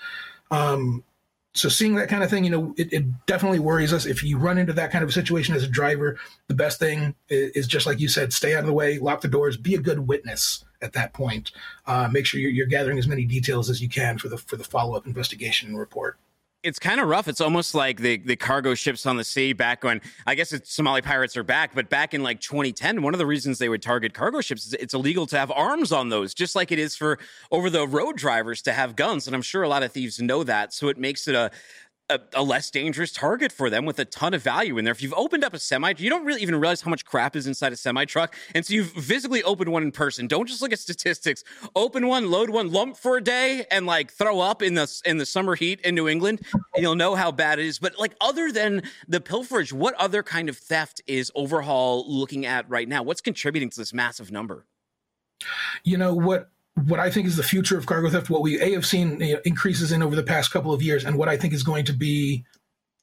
[0.50, 1.04] Um,
[1.56, 4.08] so seeing that kind of thing, you know, it, it, definitely worries us.
[4.08, 7.14] If you run into that kind of a situation as a driver, the best thing
[7.30, 9.76] is, is, just like you said, stay out of the way, lock the doors, be
[9.76, 11.52] a good witness at that point.
[11.86, 14.56] Uh, make sure you're, you're, gathering as many details as you can for the for
[14.56, 16.18] the follow up investigation and report
[16.64, 17.28] it's kind of rough.
[17.28, 20.74] It's almost like the the cargo ships on the sea back when I guess it's
[20.74, 23.82] Somali pirates are back, but back in like 2010, one of the reasons they would
[23.82, 26.96] target cargo ships is it's illegal to have arms on those, just like it is
[26.96, 27.20] for
[27.52, 29.28] over the road drivers to have guns.
[29.28, 31.52] And I'm sure a lot of thieves know that, so it makes it a
[32.10, 34.92] a, a, less dangerous target for them with a ton of value in there.
[34.92, 37.48] If you've opened up a semi, you don't really even realize how much crap is
[37.48, 38.36] inside a semi truck.
[38.54, 40.28] And so you've physically opened one in person.
[40.28, 41.44] Don't just look at statistics.
[41.76, 45.18] Open one, load one, lump for a day, and like throw up in the in
[45.18, 47.80] the summer heat in New England, and you'll know how bad it is.
[47.80, 52.70] But like other than the pilferage, what other kind of theft is Overhaul looking at
[52.70, 53.04] right now?
[53.04, 54.66] What's contributing to this massive number?
[55.84, 58.74] You know what what I think is the future of cargo theft, what we a
[58.74, 61.38] have seen you know, increases in over the past couple of years, and what I
[61.38, 62.44] think is going to be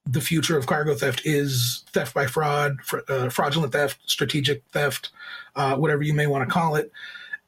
[0.06, 5.10] the future of cargo theft is theft by fraud, fr- uh, fraudulent theft, strategic theft,
[5.54, 6.90] uh, whatever you may want to call it,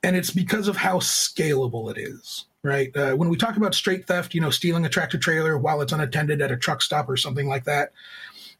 [0.03, 2.47] and it's because of how scalable it is.
[2.65, 5.81] Right uh, when we talk about straight theft, you know, stealing a tractor trailer while
[5.81, 7.91] it's unattended at a truck stop or something like that,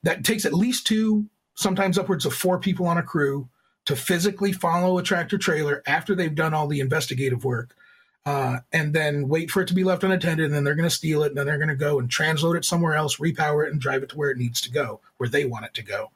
[0.03, 3.49] that takes at least two, sometimes upwards of four people on a crew
[3.85, 7.75] to physically follow a tractor trailer after they've done all the investigative work
[8.25, 10.95] uh, and then wait for it to be left unattended and then they're going to
[10.95, 13.73] steal it and then they're going to go and transload it somewhere else repower it
[13.73, 16.11] and drive it to where it needs to go where they want it to go.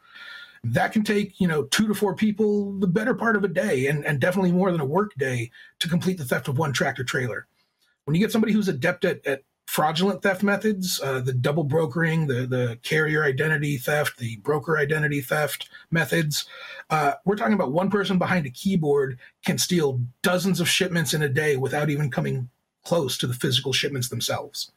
[0.65, 3.87] That can take you know two to four people the better part of a day
[3.87, 5.51] and, and definitely more than a work day
[5.81, 7.47] to complete the theft of one tractor trailer.
[8.05, 9.43] When you get somebody who's adept at, at
[9.77, 15.21] fraudulent theft methods, uh, the double brokering, the the carrier identity theft, the broker identity
[15.21, 16.47] theft methods.
[16.89, 21.21] Uh, we're talking about one person behind a keyboard can steal dozens of shipments in
[21.21, 22.49] a day without even coming
[22.87, 24.73] close to the physical shipments themselves.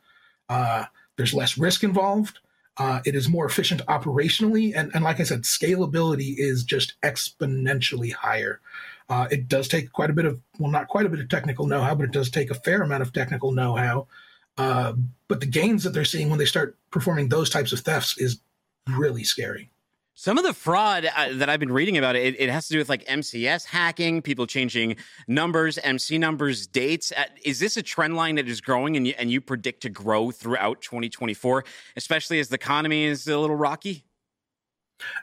[0.50, 0.84] Uh,
[1.16, 2.40] there's less risk involved.
[2.76, 8.12] Uh, it is more efficient operationally, and, and like I said, scalability is just exponentially
[8.12, 8.60] higher.
[9.08, 11.68] Uh, it does take quite a bit of, well, not quite a bit of technical
[11.68, 14.06] know-how, but it does take a fair amount of technical know-how
[14.60, 14.94] uh,
[15.30, 18.42] but the gains that they're seeing when they start performing those types of thefts is
[18.90, 19.72] really scary.
[20.16, 22.80] Some of the fraud uh, that I've been reading about it, it, has to do
[22.80, 24.98] with like MCS hacking, people changing
[25.30, 27.14] numbers, MC numbers, dates.
[27.16, 29.90] Uh, is this a trend line that is growing and you, and you predict to
[29.90, 31.64] grow throughout 2024,
[31.96, 34.04] especially as the economy is a little rocky?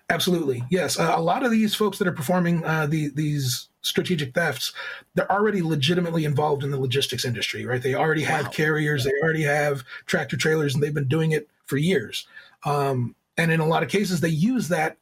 [0.09, 0.99] Absolutely, yes.
[0.99, 4.73] Uh, a lot of these folks that are performing uh, the, these strategic thefts,
[5.15, 7.83] they're already legitimately involved in the logistics industry, right?
[7.83, 8.51] They already have wow.
[8.51, 12.27] carriers, they already have tractor trailers, and they've been doing it for years.
[12.65, 14.97] Um, and in a lot of cases, they use that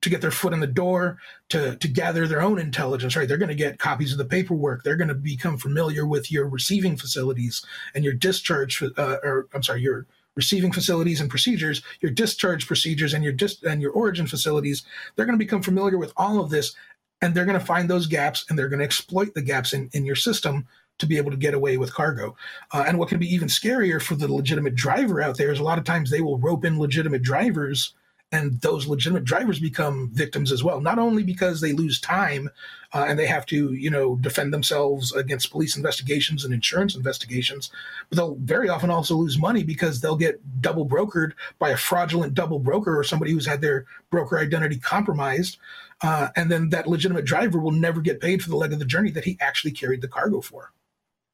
[0.00, 1.18] to get their foot in the door,
[1.48, 3.26] to to gather their own intelligence, right?
[3.26, 4.82] They're going to get copies of the paperwork.
[4.82, 7.64] They're going to become familiar with your receiving facilities
[7.94, 10.06] and your discharge, uh, or I'm sorry, your
[10.36, 14.84] receiving facilities and procedures, your discharge procedures and your dis- and your origin facilities.
[15.14, 16.74] They're going to become familiar with all of this,
[17.22, 19.88] and they're going to find those gaps and they're going to exploit the gaps in,
[19.92, 20.66] in your system
[20.98, 22.36] to be able to get away with cargo.
[22.72, 25.64] Uh, and what can be even scarier for the legitimate driver out there is a
[25.64, 27.94] lot of times they will rope in legitimate drivers
[28.32, 30.80] and those legitimate drivers become victims as well.
[30.80, 32.50] Not only because they lose time
[32.94, 37.70] uh, and they have to you know defend themselves against police investigations and insurance investigations
[38.08, 42.34] but they'll very often also lose money because they'll get double brokered by a fraudulent
[42.34, 45.58] double broker or somebody who's had their broker identity compromised
[46.02, 48.84] uh, and then that legitimate driver will never get paid for the leg of the
[48.84, 50.70] journey that he actually carried the cargo for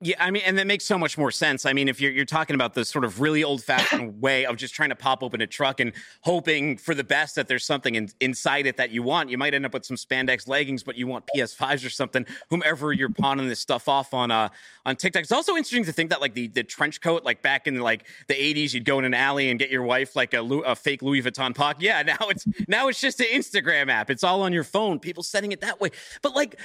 [0.03, 1.67] yeah, I mean, and that makes so much more sense.
[1.67, 4.57] I mean, if you're you're talking about the sort of really old fashioned way of
[4.57, 5.93] just trying to pop open a truck and
[6.23, 9.53] hoping for the best that there's something in, inside it that you want, you might
[9.53, 12.25] end up with some spandex leggings, but you want PS5s or something.
[12.49, 14.49] Whomever you're pawning this stuff off on uh
[14.87, 17.67] on TikTok, it's also interesting to think that like the the trench coat, like back
[17.67, 20.43] in like the 80s, you'd go in an alley and get your wife like a,
[20.43, 21.83] a fake Louis Vuitton pocket.
[21.83, 24.09] Yeah, now it's now it's just an Instagram app.
[24.09, 24.99] It's all on your phone.
[24.99, 25.91] People setting it that way,
[26.23, 26.59] but like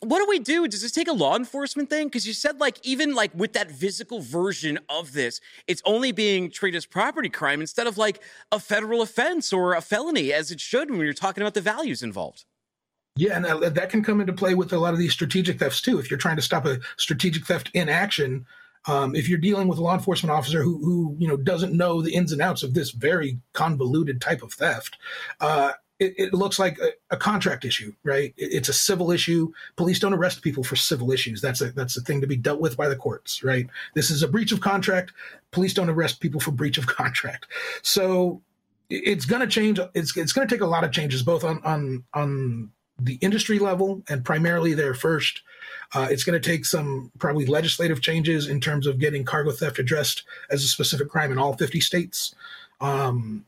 [0.00, 0.68] what do we do?
[0.68, 2.08] Does this take a law enforcement thing?
[2.08, 6.50] Because you said like even like with that physical version of this, it's only being
[6.50, 8.22] treated as property crime instead of like
[8.52, 12.02] a federal offense or a felony as it should when you're talking about the values
[12.02, 12.44] involved.
[13.16, 15.98] Yeah, and that can come into play with a lot of these strategic thefts too.
[15.98, 18.44] If you're trying to stop a strategic theft in action,
[18.86, 22.02] um, if you're dealing with a law enforcement officer who, who you know doesn't know
[22.02, 24.98] the ins and outs of this very convoluted type of theft,
[25.40, 28.34] uh, it, it looks like a, a, contract issue, right?
[28.36, 29.52] It, it's a civil issue.
[29.76, 31.40] Police don't arrest people for civil issues.
[31.40, 33.66] That's a that's a thing to be dealt with by the courts, right?
[33.94, 35.12] This is a breach of contract.
[35.52, 37.46] Police don't arrest people for breach of contract.
[37.82, 38.42] So
[38.90, 39.80] it's going to change.
[39.94, 43.58] It's it's going to take a lot of changes, both on on on the industry
[43.58, 45.42] level and primarily there first.
[45.94, 49.78] Uh, it's going to take some probably legislative changes in terms of getting cargo theft
[49.78, 52.34] addressed as a specific crime in all 50 states.
[52.80, 53.44] Um,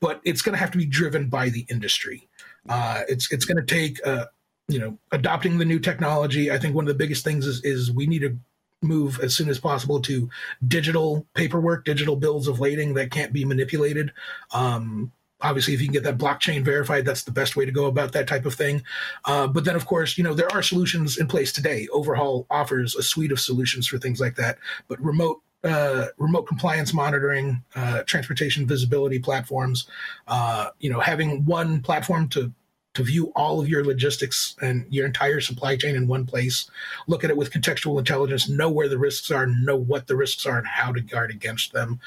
[0.00, 2.28] but it's going to have to be driven by the industry.
[2.68, 4.26] Uh, it's it's going to take uh,
[4.68, 6.50] you know adopting the new technology.
[6.50, 8.38] I think one of the biggest things is is we need to
[8.82, 10.28] move as soon as possible to
[10.66, 14.12] digital paperwork, digital bills of lading that can't be manipulated.
[14.52, 17.86] Um, obviously, if you can get that blockchain verified, that's the best way to go
[17.86, 18.82] about that type of thing.
[19.24, 21.88] Uh, but then, of course, you know there are solutions in place today.
[21.92, 24.58] Overhaul offers a suite of solutions for things like that,
[24.88, 29.86] but remote uh, remote compliance monitoring, uh, transportation visibility platforms.
[30.28, 32.52] Uh, you know, having one platform to
[32.94, 36.70] to view all of your logistics and your entire supply chain in one place.
[37.08, 38.48] Look at it with contextual intelligence.
[38.48, 39.46] Know where the risks are.
[39.46, 41.98] Know what the risks are and how to guard against them.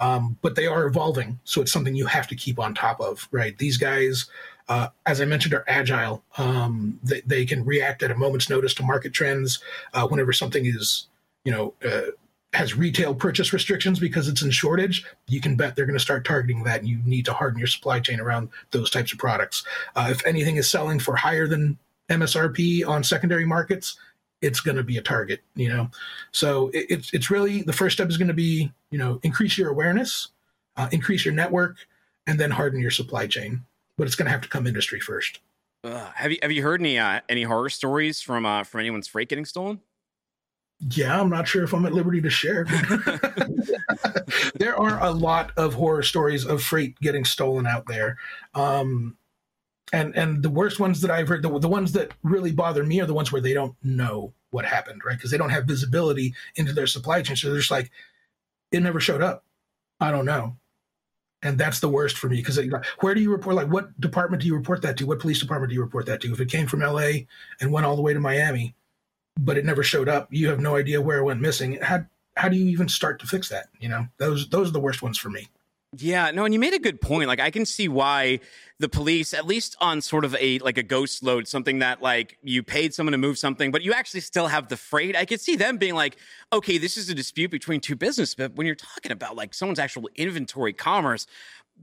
[0.00, 3.28] Um, but they are evolving, so it's something you have to keep on top of.
[3.30, 3.56] Right?
[3.56, 4.26] These guys.
[4.68, 6.22] Uh, as I mentioned, are agile.
[6.38, 9.58] Um, they, they, can react at a moment's notice to market trends.
[9.92, 11.08] Uh, whenever something is,
[11.44, 12.12] you know, uh,
[12.52, 16.24] has retail purchase restrictions because it's in shortage, you can bet they're going to start
[16.24, 16.80] targeting that.
[16.80, 19.64] And you need to harden your supply chain around those types of products.
[19.96, 21.78] Uh, if anything is selling for higher than
[22.10, 23.96] MSRP on secondary markets,
[24.42, 25.40] it's going to be a target.
[25.54, 25.90] You know,
[26.32, 29.56] so it, it's it's really the first step is going to be you know increase
[29.56, 30.28] your awareness,
[30.76, 31.76] uh, increase your network,
[32.26, 33.64] and then harden your supply chain.
[33.96, 35.38] But it's going to have to come industry first.
[35.84, 39.08] Uh, have you have you heard any uh, any horror stories from uh, from anyone's
[39.08, 39.80] freight getting stolen?
[40.90, 42.64] Yeah, I'm not sure if I'm at liberty to share.
[44.56, 48.18] there are a lot of horror stories of freight getting stolen out there.
[48.54, 49.16] Um,
[49.92, 53.00] and and the worst ones that I've heard, the, the ones that really bother me
[53.00, 55.16] are the ones where they don't know what happened, right?
[55.16, 57.36] Because they don't have visibility into their supply chain.
[57.36, 57.90] So they're just like,
[58.72, 59.44] it never showed up.
[60.00, 60.56] I don't know.
[61.44, 62.58] And that's the worst for me because
[63.00, 63.56] where do you report?
[63.56, 65.06] Like, what department do you report that to?
[65.06, 66.32] What police department do you report that to?
[66.32, 67.26] If it came from LA
[67.60, 68.74] and went all the way to Miami,
[69.38, 70.28] but it never showed up.
[70.30, 71.78] You have no idea where it went missing.
[71.80, 72.04] How
[72.36, 73.68] how do you even start to fix that?
[73.80, 75.48] You know, those those are the worst ones for me.
[75.98, 77.28] Yeah, no, and you made a good point.
[77.28, 78.40] Like I can see why
[78.78, 82.38] the police, at least on sort of a like a ghost load, something that like
[82.42, 85.14] you paid someone to move something, but you actually still have the freight.
[85.14, 86.16] I could see them being like,
[86.50, 89.78] okay, this is a dispute between two businesses, but when you're talking about like someone's
[89.78, 91.26] actual inventory commerce,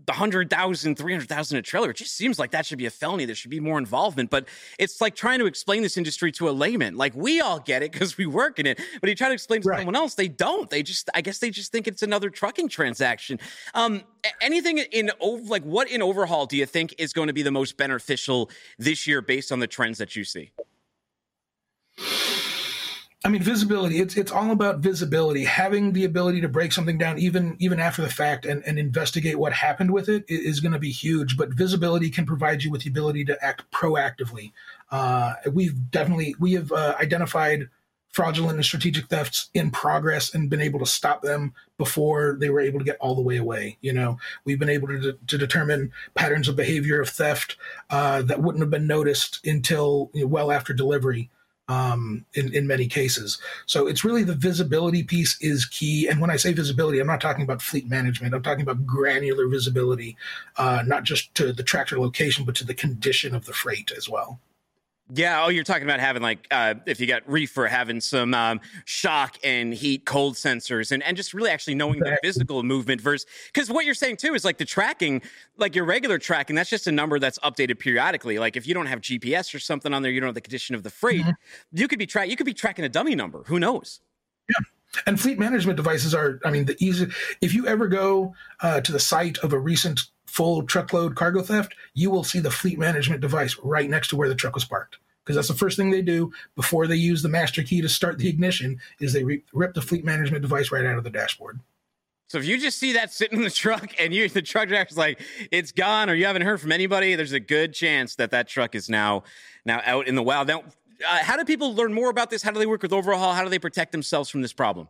[0.06, 1.92] the 100,000, 300,000 a trailer.
[1.92, 3.26] It just seems like that should be a felony.
[3.26, 4.30] There should be more involvement.
[4.30, 4.48] But
[4.80, 6.96] it's like trying to explain this industry to a layman.
[6.96, 8.80] Like we all get it because we work in it.
[9.02, 9.80] But you try to explain to right.
[9.80, 10.70] someone else, they don't.
[10.70, 13.40] They just, I guess they just think it's another trucking transaction.
[13.74, 14.02] Um,
[14.42, 17.52] anything in over, like what in overhaul do you think is going to be the
[17.52, 20.52] most beneficial this year based on the trends that you see?
[23.26, 24.00] I mean, visibility.
[24.00, 25.44] It's it's all about visibility.
[25.44, 29.38] Having the ability to break something down, even even after the fact, and, and investigate
[29.38, 31.36] what happened with it is going to be huge.
[31.36, 34.54] But visibility can provide you with the ability to act proactively.
[34.90, 37.68] Uh, we've definitely we have uh, identified
[38.10, 42.60] fraudulent and strategic thefts in progress and been able to stop them before they were
[42.60, 43.78] able to get all the way away.
[43.82, 47.58] You know, we've been able to, de- to determine patterns of behavior of theft
[47.90, 51.30] uh, that wouldn't have been noticed until you know, well after delivery.
[51.70, 53.38] Um, in, in many cases.
[53.68, 56.08] So it's really the visibility piece is key.
[56.08, 58.34] And when I say visibility, I'm not talking about fleet management.
[58.34, 60.18] I'm talking about granular visibility,
[60.58, 64.10] uh, not just to the tractor location, but to the condition of the freight as
[64.10, 64.40] well.
[65.12, 65.44] Yeah.
[65.44, 69.38] Oh, you're talking about having like uh, if you got reefer, having some um, shock
[69.44, 73.72] and heat, cold sensors, and and just really actually knowing the physical movement versus because
[73.72, 75.22] what you're saying too is like the tracking,
[75.58, 78.38] like your regular tracking, that's just a number that's updated periodically.
[78.38, 80.76] Like if you don't have GPS or something on there, you don't know the condition
[80.76, 81.22] of the freight.
[81.22, 81.32] Mm-hmm.
[81.78, 82.30] You could be track.
[82.30, 83.44] You could be tracking a dummy number.
[83.48, 84.02] Who knows?
[84.50, 84.66] Yeah.
[85.06, 87.08] And fleet management devices are, I mean, the easy.
[87.42, 91.74] If you ever go uh, to the site of a recent full truckload cargo theft,
[91.94, 94.98] you will see the fleet management device right next to where the truck was parked.
[95.24, 98.18] Because that's the first thing they do before they use the master key to start
[98.18, 101.60] the ignition is they re- rip the fleet management device right out of the dashboard.
[102.28, 104.98] So if you just see that sitting in the truck and you the truck driver's
[104.98, 105.20] like
[105.52, 108.76] it's gone or you haven't heard from anybody, there's a good chance that that truck
[108.76, 109.24] is now
[109.66, 110.48] now out in the wild.
[110.48, 112.44] Now, uh, how do people learn more about this?
[112.44, 113.34] How do they work with Overhaul?
[113.34, 114.88] How do they protect themselves from this problem?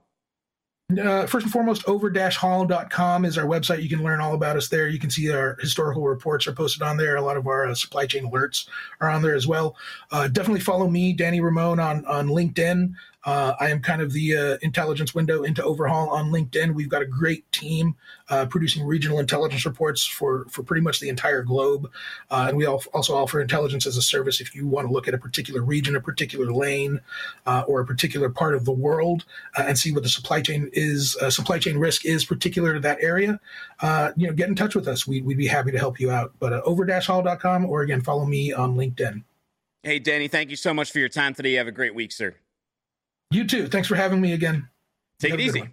[0.97, 3.83] Uh, first and foremost, over-haul.com is our website.
[3.83, 4.87] You can learn all about us there.
[4.87, 7.15] You can see our historical reports are posted on there.
[7.15, 8.67] A lot of our uh, supply chain alerts
[8.99, 9.75] are on there as well.
[10.11, 12.93] Uh, definitely follow me, Danny Ramon, on on LinkedIn.
[13.26, 16.74] Uh, I am kind of the uh, intelligence window into Overhaul on LinkedIn.
[16.74, 17.95] We've got a great team
[18.30, 21.91] uh, producing regional intelligence reports for, for pretty much the entire globe.
[22.32, 25.13] Uh, and we also offer intelligence as a service if you want to look at
[25.13, 27.01] a particular region, a particular lane,
[27.45, 29.26] uh, or a particular part of the world
[29.57, 32.97] uh, and see what the supply chain is, supply chain risk is particular to that
[33.01, 33.39] area.
[34.15, 35.05] you know, get in touch with us.
[35.05, 36.34] We, would be happy to help you out.
[36.39, 39.24] But over-haul.com or again, follow me on LinkedIn.
[39.84, 41.53] Hey, Danny, thank you so much for your time today.
[41.53, 42.36] Have a great week, sir.
[43.32, 43.67] You too.
[43.67, 44.67] Thanks for having me again.
[45.19, 45.63] Take it easy.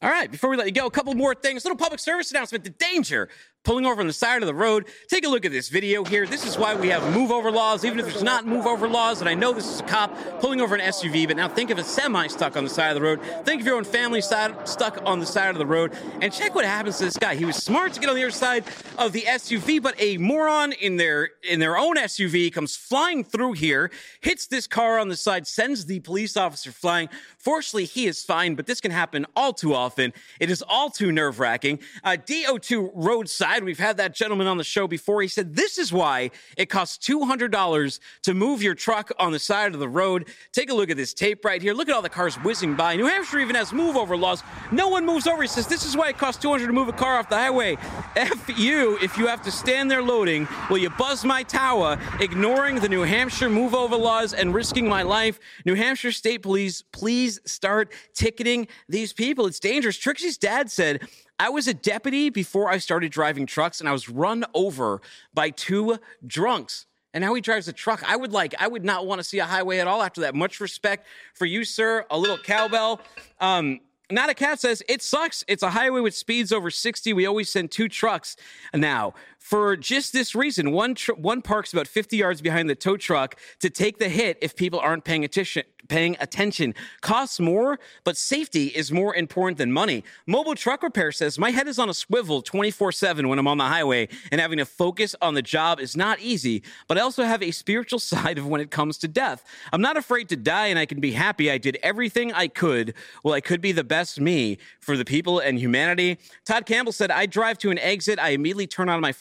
[0.00, 1.64] All right, before we let you go, a couple more things.
[1.64, 2.62] Little public service announcement.
[2.62, 3.28] The danger
[3.64, 4.86] pulling over on the side of the road.
[5.08, 6.26] Take a look at this video here.
[6.26, 9.20] This is why we have move over laws, even if there's not move over laws.
[9.20, 11.78] And I know this is a cop pulling over an SUV, but now think of
[11.78, 13.20] a semi stuck on the side of the road.
[13.44, 15.92] Think of your own family side, stuck on the side of the road.
[16.20, 17.34] And check what happens to this guy.
[17.34, 18.64] He was smart to get on the other side
[18.96, 23.52] of the SUV, but a moron in their in their own SUV comes flying through
[23.52, 23.90] here,
[24.20, 27.08] hits this car on the side, sends the police officer flying.
[27.38, 30.12] Fortunately, he is fine, but this can happen all too often.
[30.40, 31.80] It is all too nerve wracking.
[32.04, 33.64] Uh, DO2 roadside side.
[33.64, 35.22] We've had that gentleman on the show before.
[35.22, 39.72] He said this is why it costs $200 to move your truck on the side
[39.74, 40.28] of the road.
[40.52, 41.72] Take a look at this tape right here.
[41.72, 42.96] Look at all the cars whizzing by.
[42.96, 44.42] New Hampshire even has move over laws.
[44.70, 45.42] No one moves over.
[45.42, 47.76] He says this is why it costs 200 to move a car off the highway.
[48.16, 50.46] F you if you have to stand there loading.
[50.68, 55.02] Will you buzz my tower, ignoring the New Hampshire move over laws and risking my
[55.02, 55.38] life?
[55.64, 59.46] New Hampshire State Police, please start ticketing these people.
[59.46, 59.96] It's dangerous.
[59.96, 61.08] Trixie's dad said
[61.40, 65.00] I was a deputy before I started driving trucks, and I was run over
[65.32, 66.86] by two drunks.
[67.14, 68.02] And now he drives a truck.
[68.08, 70.34] I would like, I would not want to see a highway at all after that.
[70.34, 72.04] Much respect for you, sir.
[72.10, 73.00] A little cowbell.
[73.40, 73.80] Um,
[74.10, 75.44] not a cat says it sucks.
[75.48, 77.12] It's a highway with speeds over 60.
[77.12, 78.36] We always send two trucks
[78.74, 80.72] now for just this reason.
[80.72, 84.38] One tr- one parks about 50 yards behind the tow truck to take the hit
[84.42, 86.74] if people aren't paying attention paying attention.
[87.00, 90.04] Costs more, but safety is more important than money.
[90.26, 93.58] Mobile Truck Repair says, My head is on a swivel 24 7 when I'm on
[93.58, 97.24] the highway, and having to focus on the job is not easy, but I also
[97.24, 99.44] have a spiritual side of when it comes to death.
[99.72, 102.94] I'm not afraid to die, and I can be happy I did everything I could.
[103.24, 106.18] Well, I could be the best me for the people and humanity.
[106.44, 108.18] Todd Campbell said, I drive to an exit.
[108.18, 109.12] I immediately turn on my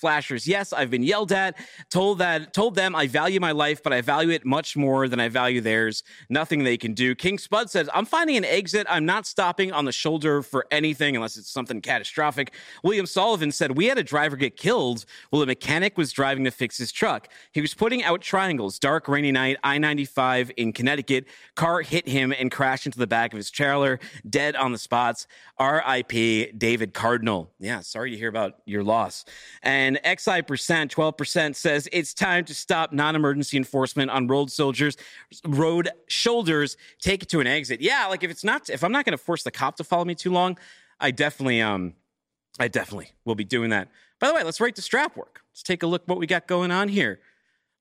[0.47, 1.57] Yes, I've been yelled at,
[1.89, 5.19] told that, told them I value my life, but I value it much more than
[5.19, 6.03] I value theirs.
[6.29, 7.13] Nothing nothing they can do.
[7.13, 8.87] King Spud says, I'm finding an exit.
[8.89, 12.53] I'm not stopping on the shoulder for anything unless it's something catastrophic.
[12.83, 16.51] William Sullivan said, We had a driver get killed while a mechanic was driving to
[16.51, 17.27] fix his truck.
[17.51, 21.25] He was putting out triangles, dark, rainy night, I 95 in Connecticut.
[21.55, 25.27] Car hit him and crashed into the back of his trailer, dead on the spots.
[25.59, 27.51] RIP David Cardinal.
[27.59, 29.25] Yeah, sorry to hear about your loss.
[29.63, 34.97] And XI percent, 12% says it's time to stop non emergency enforcement on road soldiers,
[35.45, 37.81] road shoulders, take it to an exit.
[37.81, 40.05] Yeah, like if it's not, if I'm not going to force the cop to follow
[40.05, 40.57] me too long,
[40.99, 41.93] I definitely, um,
[42.59, 43.89] I definitely will be doing that.
[44.19, 45.41] By the way, let's rate the strap work.
[45.51, 47.19] Let's take a look what we got going on here.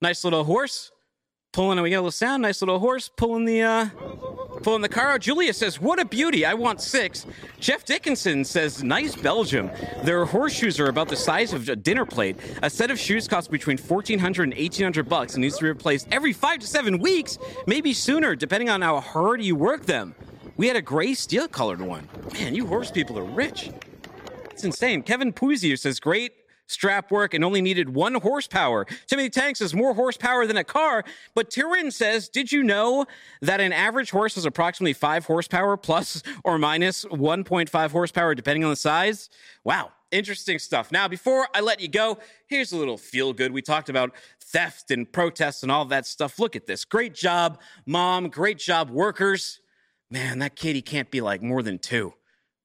[0.02, 0.92] Nice little horse
[1.52, 3.88] pulling, we got a little sound, nice little horse pulling the uh,
[4.66, 5.16] pulling the car.
[5.16, 6.44] Julia says, "What a beauty!
[6.44, 7.24] I want six.
[7.60, 9.70] Jeff Dickinson says, "Nice Belgium.
[10.02, 12.36] Their horseshoes are about the size of a dinner plate.
[12.64, 16.08] A set of shoes costs between 1400 and 1800 bucks and needs to be replaced
[16.10, 17.38] every five to seven weeks,
[17.68, 20.16] maybe sooner, depending on how hard you work them."
[20.56, 22.08] We had a gray steel colored one.
[22.32, 23.70] Man, you horse people are rich.
[24.50, 25.04] It's insane.
[25.04, 26.32] Kevin Puzier says, "Great."
[26.66, 28.86] Strap work and only needed one horsepower.
[29.06, 31.04] Timothy Tanks says more horsepower than a car.
[31.34, 33.06] But Tyrion says, Did you know
[33.40, 38.70] that an average horse is approximately five horsepower plus or minus 1.5 horsepower, depending on
[38.70, 39.30] the size?
[39.64, 39.92] Wow.
[40.12, 40.92] Interesting stuff.
[40.92, 43.52] Now, before I let you go, here's a little feel good.
[43.52, 46.38] We talked about theft and protests and all that stuff.
[46.38, 46.84] Look at this.
[46.84, 48.28] Great job, mom.
[48.28, 49.60] Great job, workers.
[50.08, 52.14] Man, that kitty can't be like more than two.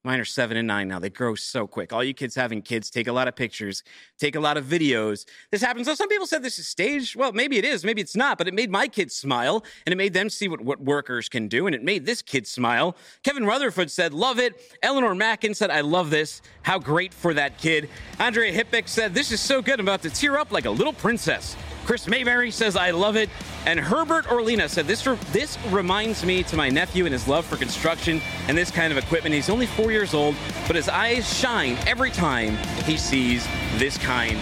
[0.04, 0.98] Mine are seven and nine now.
[0.98, 1.92] They grow so quick.
[1.92, 3.84] All you kids having kids take a lot of pictures,
[4.18, 5.26] take a lot of videos.
[5.52, 5.86] This happens.
[5.86, 7.14] So some people said this is staged.
[7.14, 9.96] Well, maybe it is, maybe it's not, but it made my kids smile and it
[9.96, 11.66] made them see what, what workers can do.
[11.66, 12.96] And it made this kid smile.
[13.22, 14.60] Kevin Rutherford said, Love it.
[14.82, 16.42] Eleanor Mackin said, I love this.
[16.62, 17.88] How great for that kid.
[18.18, 19.78] Andrea Hippick said, This is so good.
[19.78, 21.56] I'm about to tear up like a little princess.
[21.84, 23.28] Chris Mayberry says, I love it.
[23.66, 27.44] And Herbert Orlina said, this, re- this reminds me to my nephew and his love
[27.44, 29.34] for construction and this kind of equipment.
[29.34, 30.34] He's only four years old,
[30.66, 34.38] but his eyes shine every time he sees this kind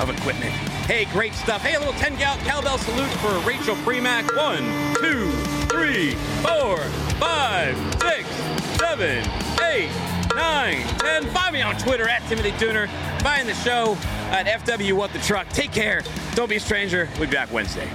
[0.00, 0.52] of equipment.
[0.86, 1.62] Hey, great stuff.
[1.62, 4.34] Hey, a little 10 gal- cowbell salute for Rachel Premack.
[4.36, 4.62] One,
[4.96, 5.30] two,
[5.68, 6.78] three, four,
[7.20, 8.28] five, six,
[8.78, 9.24] seven,
[9.62, 9.90] eight,
[10.34, 11.26] nine, ten.
[11.30, 12.88] Find me on Twitter at Timothy Dooner.
[13.22, 13.96] Find the show
[14.30, 15.48] at FW What the Truck.
[15.50, 16.02] Take care.
[16.34, 17.08] Don't be a stranger.
[17.18, 17.88] We'll be back Wednesday.